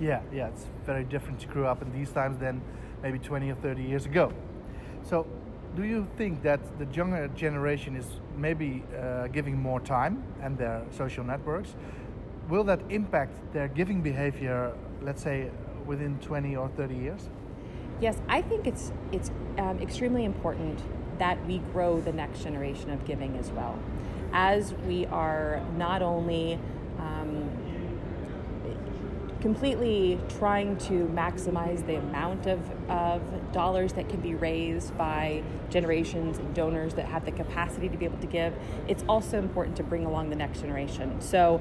Yeah, 0.00 0.22
yeah, 0.32 0.48
it's 0.48 0.64
very 0.86 1.04
different 1.04 1.40
to 1.40 1.46
grow 1.46 1.66
up 1.66 1.82
in 1.82 1.92
these 1.92 2.10
times 2.10 2.38
than 2.38 2.62
maybe 3.02 3.18
20 3.18 3.50
or 3.50 3.54
30 3.56 3.82
years 3.82 4.06
ago. 4.06 4.32
So, 5.04 5.26
do 5.76 5.84
you 5.84 6.06
think 6.16 6.42
that 6.42 6.60
the 6.78 6.86
younger 6.96 7.28
generation 7.28 7.94
is 7.94 8.06
maybe 8.38 8.82
uh, 8.98 9.26
giving 9.28 9.58
more 9.58 9.80
time 9.80 10.22
and 10.40 10.56
their 10.56 10.82
social 10.90 11.24
networks? 11.24 11.74
Will 12.48 12.64
that 12.64 12.80
impact 12.88 13.52
their 13.52 13.68
giving 13.68 14.00
behavior, 14.00 14.72
let's 15.02 15.22
say, 15.22 15.50
within 15.84 16.18
20 16.20 16.56
or 16.56 16.68
30 16.70 16.94
years? 16.94 17.28
Yes, 18.00 18.16
I 18.28 18.40
think 18.42 18.66
it's 18.66 18.92
it's 19.12 19.30
um, 19.58 19.78
extremely 19.80 20.24
important 20.24 20.80
that 21.18 21.44
we 21.46 21.58
grow 21.72 22.00
the 22.00 22.12
next 22.12 22.42
generation 22.42 22.90
of 22.90 23.04
giving 23.04 23.36
as 23.36 23.50
well, 23.50 23.78
as 24.32 24.72
we 24.88 25.06
are 25.06 25.62
not 25.76 26.02
only 26.02 26.58
um, 26.98 27.50
completely 29.44 30.18
trying 30.38 30.74
to 30.74 31.04
maximize 31.14 31.86
the 31.86 31.96
amount 31.96 32.46
of, 32.46 32.58
of 32.88 33.20
dollars 33.52 33.92
that 33.92 34.08
can 34.08 34.18
be 34.18 34.34
raised 34.34 34.96
by 34.96 35.42
generations 35.68 36.38
and 36.38 36.54
donors 36.54 36.94
that 36.94 37.04
have 37.04 37.26
the 37.26 37.30
capacity 37.30 37.90
to 37.90 37.98
be 37.98 38.06
able 38.06 38.16
to 38.16 38.26
give, 38.26 38.54
it's 38.88 39.04
also 39.06 39.38
important 39.38 39.76
to 39.76 39.82
bring 39.82 40.06
along 40.06 40.30
the 40.30 40.34
next 40.34 40.62
generation. 40.62 41.20
So, 41.20 41.60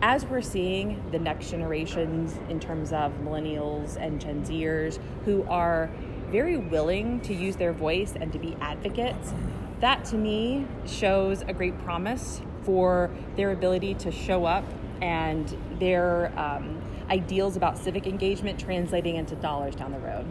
as 0.00 0.24
we're 0.24 0.40
seeing 0.40 1.02
the 1.10 1.18
next 1.18 1.50
generations 1.50 2.40
in 2.48 2.58
terms 2.58 2.94
of 2.94 3.12
millennials 3.18 3.96
and 3.96 4.18
Gen 4.18 4.42
Zers 4.46 4.98
who 5.26 5.44
are 5.50 5.90
very 6.30 6.56
willing 6.56 7.20
to 7.20 7.34
use 7.34 7.56
their 7.56 7.74
voice 7.74 8.14
and 8.18 8.32
to 8.32 8.38
be 8.38 8.56
advocates, 8.58 9.34
that 9.80 10.06
to 10.06 10.16
me 10.16 10.66
shows 10.86 11.42
a 11.42 11.52
great 11.52 11.78
promise 11.84 12.40
for 12.62 13.10
their 13.36 13.52
ability 13.52 13.92
to 13.96 14.10
show 14.10 14.46
up 14.46 14.64
and 15.02 15.54
their 15.78 16.32
um, 16.38 16.81
ideals 17.10 17.56
about 17.56 17.78
civic 17.78 18.06
engagement 18.06 18.58
translating 18.58 19.16
into 19.16 19.34
dollars 19.36 19.74
down 19.74 19.92
the 19.92 19.98
road. 19.98 20.26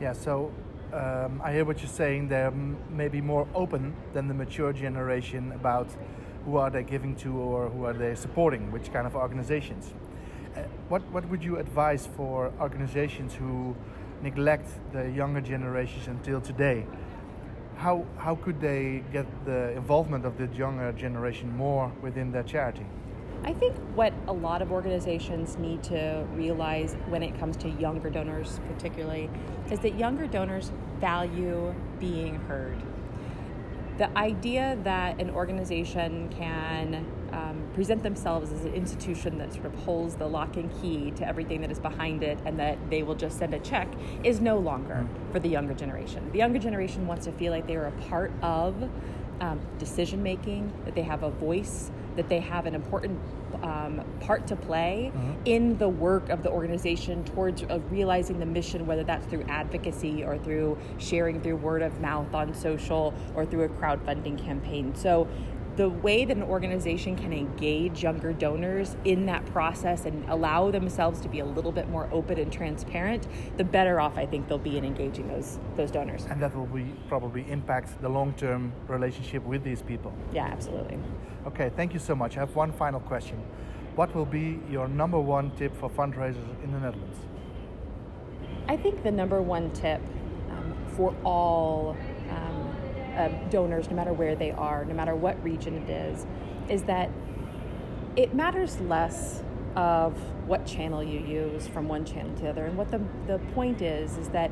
Yeah, 0.00 0.12
so 0.12 0.52
um, 0.92 1.40
I 1.42 1.52
hear 1.52 1.64
what 1.64 1.80
you're 1.80 1.88
saying. 1.88 2.28
They're 2.28 2.50
maybe 2.90 3.20
more 3.20 3.46
open 3.54 3.94
than 4.12 4.28
the 4.28 4.34
mature 4.34 4.72
generation 4.72 5.52
about 5.52 5.88
who 6.44 6.56
are 6.56 6.70
they 6.70 6.84
giving 6.84 7.16
to 7.16 7.36
or 7.36 7.68
who 7.68 7.84
are 7.84 7.92
they 7.92 8.14
supporting, 8.14 8.70
which 8.70 8.92
kind 8.92 9.06
of 9.06 9.16
organizations. 9.16 9.92
Uh, 10.56 10.60
what, 10.88 11.02
what 11.10 11.28
would 11.28 11.42
you 11.42 11.58
advise 11.58 12.08
for 12.16 12.52
organizations 12.60 13.34
who 13.34 13.74
neglect 14.22 14.68
the 14.92 15.10
younger 15.10 15.40
generations 15.40 16.06
until 16.06 16.40
today? 16.40 16.86
How, 17.76 18.06
how 18.16 18.36
could 18.36 18.60
they 18.60 19.02
get 19.12 19.26
the 19.44 19.72
involvement 19.72 20.24
of 20.24 20.38
the 20.38 20.46
younger 20.56 20.92
generation 20.92 21.54
more 21.56 21.92
within 22.00 22.32
their 22.32 22.44
charity? 22.44 22.86
I 23.46 23.52
think 23.52 23.76
what 23.94 24.12
a 24.26 24.32
lot 24.32 24.60
of 24.60 24.72
organizations 24.72 25.56
need 25.56 25.84
to 25.84 26.26
realize 26.34 26.96
when 27.06 27.22
it 27.22 27.38
comes 27.38 27.56
to 27.58 27.70
younger 27.70 28.10
donors, 28.10 28.58
particularly, 28.66 29.30
is 29.70 29.78
that 29.80 29.96
younger 29.96 30.26
donors 30.26 30.72
value 30.98 31.72
being 32.00 32.34
heard. 32.34 32.76
The 33.98 34.10
idea 34.18 34.76
that 34.82 35.20
an 35.20 35.30
organization 35.30 36.28
can 36.30 37.06
um, 37.32 37.62
present 37.72 38.02
themselves 38.02 38.50
as 38.50 38.64
an 38.64 38.74
institution 38.74 39.38
that 39.38 39.52
sort 39.52 39.66
of 39.66 39.74
holds 39.76 40.16
the 40.16 40.26
lock 40.26 40.56
and 40.56 40.68
key 40.82 41.12
to 41.12 41.26
everything 41.26 41.60
that 41.60 41.70
is 41.70 41.78
behind 41.78 42.24
it 42.24 42.40
and 42.44 42.58
that 42.58 42.78
they 42.90 43.04
will 43.04 43.14
just 43.14 43.38
send 43.38 43.54
a 43.54 43.60
check 43.60 43.88
is 44.24 44.40
no 44.40 44.58
longer 44.58 45.06
for 45.30 45.38
the 45.38 45.48
younger 45.48 45.72
generation. 45.72 46.28
The 46.32 46.38
younger 46.38 46.58
generation 46.58 47.06
wants 47.06 47.26
to 47.26 47.32
feel 47.32 47.52
like 47.52 47.68
they 47.68 47.76
are 47.76 47.86
a 47.86 48.08
part 48.08 48.32
of 48.42 48.90
um, 49.40 49.60
decision 49.78 50.22
making, 50.22 50.72
that 50.84 50.94
they 50.94 51.02
have 51.02 51.22
a 51.22 51.30
voice, 51.30 51.90
that 52.16 52.28
they 52.28 52.40
have 52.40 52.66
an 52.66 52.74
important 52.74 53.20
um, 53.62 54.04
part 54.20 54.46
to 54.46 54.56
play 54.56 55.12
mm-hmm. 55.14 55.32
in 55.44 55.78
the 55.78 55.88
work 55.88 56.28
of 56.28 56.42
the 56.42 56.50
organization 56.50 57.24
towards 57.24 57.62
uh, 57.64 57.78
realizing 57.90 58.38
the 58.38 58.46
mission, 58.46 58.86
whether 58.86 59.04
that's 59.04 59.26
through 59.26 59.42
advocacy 59.48 60.24
or 60.24 60.38
through 60.38 60.78
sharing 60.98 61.40
through 61.40 61.56
word 61.56 61.82
of 61.82 62.00
mouth 62.00 62.32
on 62.34 62.54
social 62.54 63.14
or 63.34 63.46
through 63.46 63.64
a 63.64 63.68
crowdfunding 63.68 64.42
campaign. 64.42 64.94
So 64.94 65.28
the 65.76 65.90
way 65.90 66.24
that 66.24 66.36
an 66.36 66.42
organization 66.42 67.16
can 67.16 67.32
engage 67.32 68.02
younger 68.02 68.32
donors 68.32 68.96
in 69.04 69.26
that 69.26 69.44
process 69.46 70.06
and 70.06 70.24
allow 70.30 70.70
themselves 70.70 71.20
to 71.20 71.28
be 71.28 71.40
a 71.40 71.44
little 71.44 71.70
bit 71.72 71.88
more 71.90 72.08
open 72.12 72.38
and 72.38 72.50
transparent, 72.50 73.26
the 73.58 73.64
better 73.64 74.00
off 74.00 74.16
I 74.16 74.24
think 74.24 74.48
they'll 74.48 74.58
be 74.58 74.78
in 74.78 74.84
engaging 74.84 75.28
those 75.28 75.58
those 75.76 75.90
donors. 75.90 76.24
And 76.30 76.40
that 76.40 76.56
will 76.56 76.66
be 76.66 76.92
probably 77.08 77.44
impact 77.50 78.00
the 78.00 78.08
long-term 78.08 78.72
relationship 78.88 79.44
with 79.44 79.62
these 79.62 79.82
people. 79.82 80.12
Yeah, 80.32 80.46
absolutely. 80.46 80.98
Okay, 81.46 81.70
thank 81.76 81.92
you 81.92 82.00
so 82.00 82.14
much. 82.14 82.36
I 82.36 82.40
have 82.40 82.56
one 82.56 82.72
final 82.72 83.00
question. 83.00 83.38
What 83.96 84.14
will 84.14 84.26
be 84.26 84.58
your 84.70 84.88
number 84.88 85.20
one 85.20 85.50
tip 85.56 85.76
for 85.76 85.90
fundraisers 85.90 86.64
in 86.64 86.72
the 86.72 86.80
Netherlands? 86.80 87.18
I 88.68 88.76
think 88.76 89.02
the 89.02 89.10
number 89.10 89.40
one 89.42 89.70
tip 89.72 90.00
um, 90.50 90.74
for 90.96 91.14
all 91.22 91.96
um, 93.16 93.48
donors, 93.50 93.88
no 93.88 93.96
matter 93.96 94.12
where 94.12 94.34
they 94.34 94.50
are, 94.50 94.84
no 94.84 94.94
matter 94.94 95.14
what 95.14 95.42
region 95.42 95.74
it 95.76 95.90
is, 95.90 96.26
is 96.68 96.82
that 96.84 97.10
it 98.16 98.34
matters 98.34 98.80
less 98.80 99.42
of 99.74 100.14
what 100.46 100.64
channel 100.64 101.02
you 101.02 101.20
use 101.20 101.66
from 101.66 101.86
one 101.86 102.04
channel 102.04 102.34
to 102.36 102.42
the 102.42 102.48
other. 102.48 102.64
And 102.64 102.76
what 102.78 102.90
the, 102.90 103.00
the 103.26 103.38
point 103.54 103.82
is, 103.82 104.16
is 104.16 104.28
that 104.30 104.50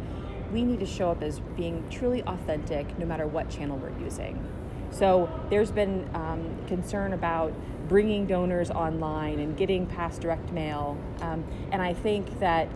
we 0.52 0.62
need 0.62 0.80
to 0.80 0.86
show 0.86 1.10
up 1.10 1.22
as 1.22 1.40
being 1.56 1.84
truly 1.90 2.22
authentic 2.24 2.98
no 2.98 3.06
matter 3.06 3.26
what 3.26 3.48
channel 3.48 3.78
we're 3.78 3.98
using. 3.98 4.46
So 4.90 5.28
there's 5.50 5.72
been 5.72 6.08
um, 6.14 6.56
concern 6.66 7.14
about 7.14 7.52
bringing 7.88 8.26
donors 8.26 8.70
online 8.70 9.40
and 9.40 9.56
getting 9.56 9.86
past 9.86 10.20
direct 10.20 10.52
mail. 10.52 10.96
Um, 11.20 11.44
and 11.72 11.82
I 11.82 11.94
think 11.94 12.38
that 12.38 12.68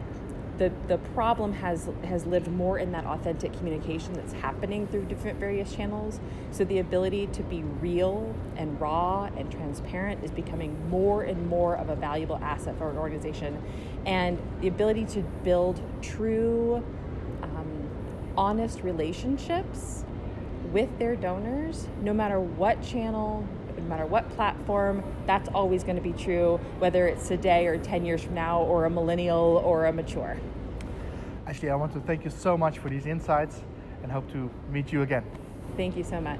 the, 0.58 0.72
the 0.88 0.98
problem 1.14 1.52
has 1.52 1.88
has 2.04 2.26
lived 2.26 2.50
more 2.50 2.78
in 2.78 2.90
that 2.92 3.06
authentic 3.06 3.52
communication 3.52 4.12
that's 4.12 4.32
happening 4.32 4.86
through 4.88 5.04
different 5.04 5.38
various 5.38 5.72
channels. 5.72 6.18
So 6.50 6.64
the 6.64 6.80
ability 6.80 7.28
to 7.28 7.42
be 7.44 7.62
real 7.62 8.34
and 8.56 8.80
raw 8.80 9.30
and 9.36 9.50
transparent 9.50 10.24
is 10.24 10.32
becoming 10.32 10.90
more 10.90 11.22
and 11.22 11.48
more 11.48 11.76
of 11.76 11.88
a 11.90 11.96
valuable 11.96 12.38
asset 12.42 12.76
for 12.76 12.90
an 12.90 12.98
organization, 12.98 13.62
and 14.04 14.38
the 14.60 14.68
ability 14.68 15.04
to 15.06 15.22
build 15.44 15.80
true, 16.02 16.84
um, 17.42 17.88
honest 18.36 18.82
relationships 18.82 20.04
with 20.72 20.98
their 20.98 21.14
donors, 21.16 21.86
no 22.02 22.12
matter 22.12 22.40
what 22.40 22.82
channel, 22.82 23.46
no 23.76 23.84
matter 23.84 24.06
what 24.06 24.28
platform, 24.30 24.57
that's 25.26 25.48
always 25.54 25.82
going 25.84 25.96
to 25.96 26.02
be 26.02 26.12
true, 26.12 26.58
whether 26.78 27.06
it's 27.06 27.28
today 27.28 27.66
or 27.66 27.78
10 27.78 28.04
years 28.04 28.22
from 28.22 28.34
now, 28.34 28.62
or 28.62 28.84
a 28.84 28.90
millennial 28.90 29.62
or 29.64 29.86
a 29.86 29.92
mature. 29.92 30.36
Ashley, 31.46 31.70
I 31.70 31.74
want 31.74 31.92
to 31.92 32.00
thank 32.00 32.24
you 32.24 32.30
so 32.30 32.56
much 32.56 32.78
for 32.78 32.90
these 32.90 33.06
insights 33.06 33.62
and 34.02 34.12
hope 34.12 34.30
to 34.32 34.50
meet 34.70 34.90
you 34.90 35.02
again. 35.02 35.24
Thank 35.76 35.94
you 35.94 36.04
so 36.04 36.20
much. 36.20 36.38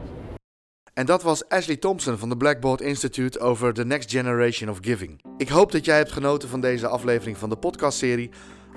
En 0.95 1.07
dat 1.07 1.23
was 1.23 1.49
Ashley 1.49 1.77
Thompson 1.77 2.19
van 2.19 2.29
de 2.29 2.37
Blackboard 2.37 2.81
Institute 2.81 3.41
over 3.41 3.75
The 3.75 3.85
Next 3.85 4.11
Generation 4.11 4.71
of 4.71 4.79
Giving. 4.81 5.21
Ik 5.37 5.49
hoop 5.49 5.73
dat 5.73 5.85
jij 5.85 5.97
hebt 5.97 6.13
genoten 6.13 6.49
van 6.49 6.61
deze 6.61 6.89
aflevering 6.89 7.37
van 7.37 7.49
de 7.49 7.57
podcastserie. 7.57 8.31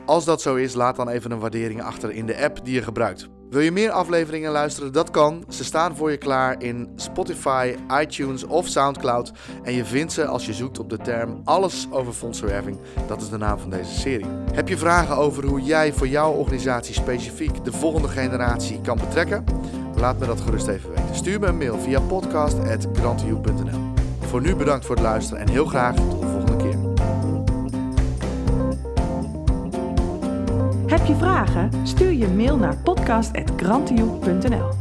Als 0.06 0.26
dat 0.26 0.42
zo 0.42 0.56
is, 0.56 0.74
laat 0.74 0.96
dan 0.96 1.10
even 1.10 1.32
een 1.32 1.40
waardering 1.40 1.82
achter 1.82 2.12
in 2.12 2.26
de 2.26 2.44
app 2.44 2.66
die 2.66 2.74
je 2.74 2.82
gebruikt. 2.82 3.30
Wil 3.52 3.62
je 3.62 3.72
meer 3.72 3.92
afleveringen 3.92 4.52
luisteren? 4.52 4.94
Dat 4.94 5.12
kan. 5.12 5.44
Ze 5.50 5.64
staan 5.64 5.96
voor 5.96 6.12
je 6.12 6.18
klaar 6.18 6.62
in 6.62 6.90
Spotify, 6.96 7.76
iTunes 8.02 8.44
of 8.44 8.68
SoundCloud. 8.68 9.32
En 9.64 9.74
je 9.74 9.86
vindt 9.86 10.14
ze 10.14 10.26
als 10.26 10.46
je 10.46 10.54
zoekt 10.54 10.80
op 10.80 10.90
de 10.90 10.98
term 10.98 11.42
Alles 11.44 11.88
over 11.90 12.14
fondsenwerving. 12.14 12.78
Dat 13.08 13.22
is 13.22 13.30
de 13.30 13.38
naam 13.38 13.60
van 13.60 13.70
deze 13.70 14.00
serie. 14.00 14.26
Heb 14.54 14.68
je 14.68 14.78
vragen 14.78 15.16
over 15.16 15.46
hoe 15.46 15.62
jij 15.62 15.94
voor 15.94 16.08
jouw 16.08 16.32
organisatie 16.32 16.94
specifiek 16.94 17.66
de 17.66 17.72
volgende 17.72 18.08
generatie 18.08 18.82
kan 18.82 18.98
betrekken? 18.98 19.44
Laat 19.96 20.20
me 20.20 20.26
dat 20.26 20.42
gerust 20.42 20.68
even 20.68 20.90
weten. 20.90 21.16
Stuur 21.16 21.40
me 21.40 21.48
een 21.48 21.58
mail 21.58 21.80
via 21.80 22.00
podcast.grantiu.nl 22.00 23.94
Voor 24.20 24.42
nu 24.42 24.56
bedankt 24.56 24.86
voor 24.86 24.96
het 24.96 25.04
luisteren 25.04 25.42
en 25.42 25.50
heel 25.50 25.66
graag 25.66 25.96
tot 25.96 26.31
Heb 30.92 31.06
je 31.06 31.16
vragen? 31.16 31.88
Stuur 31.88 32.12
je 32.12 32.28
mail 32.28 32.58
naar 32.58 32.78
podcast.grantioe.nl 32.78 34.81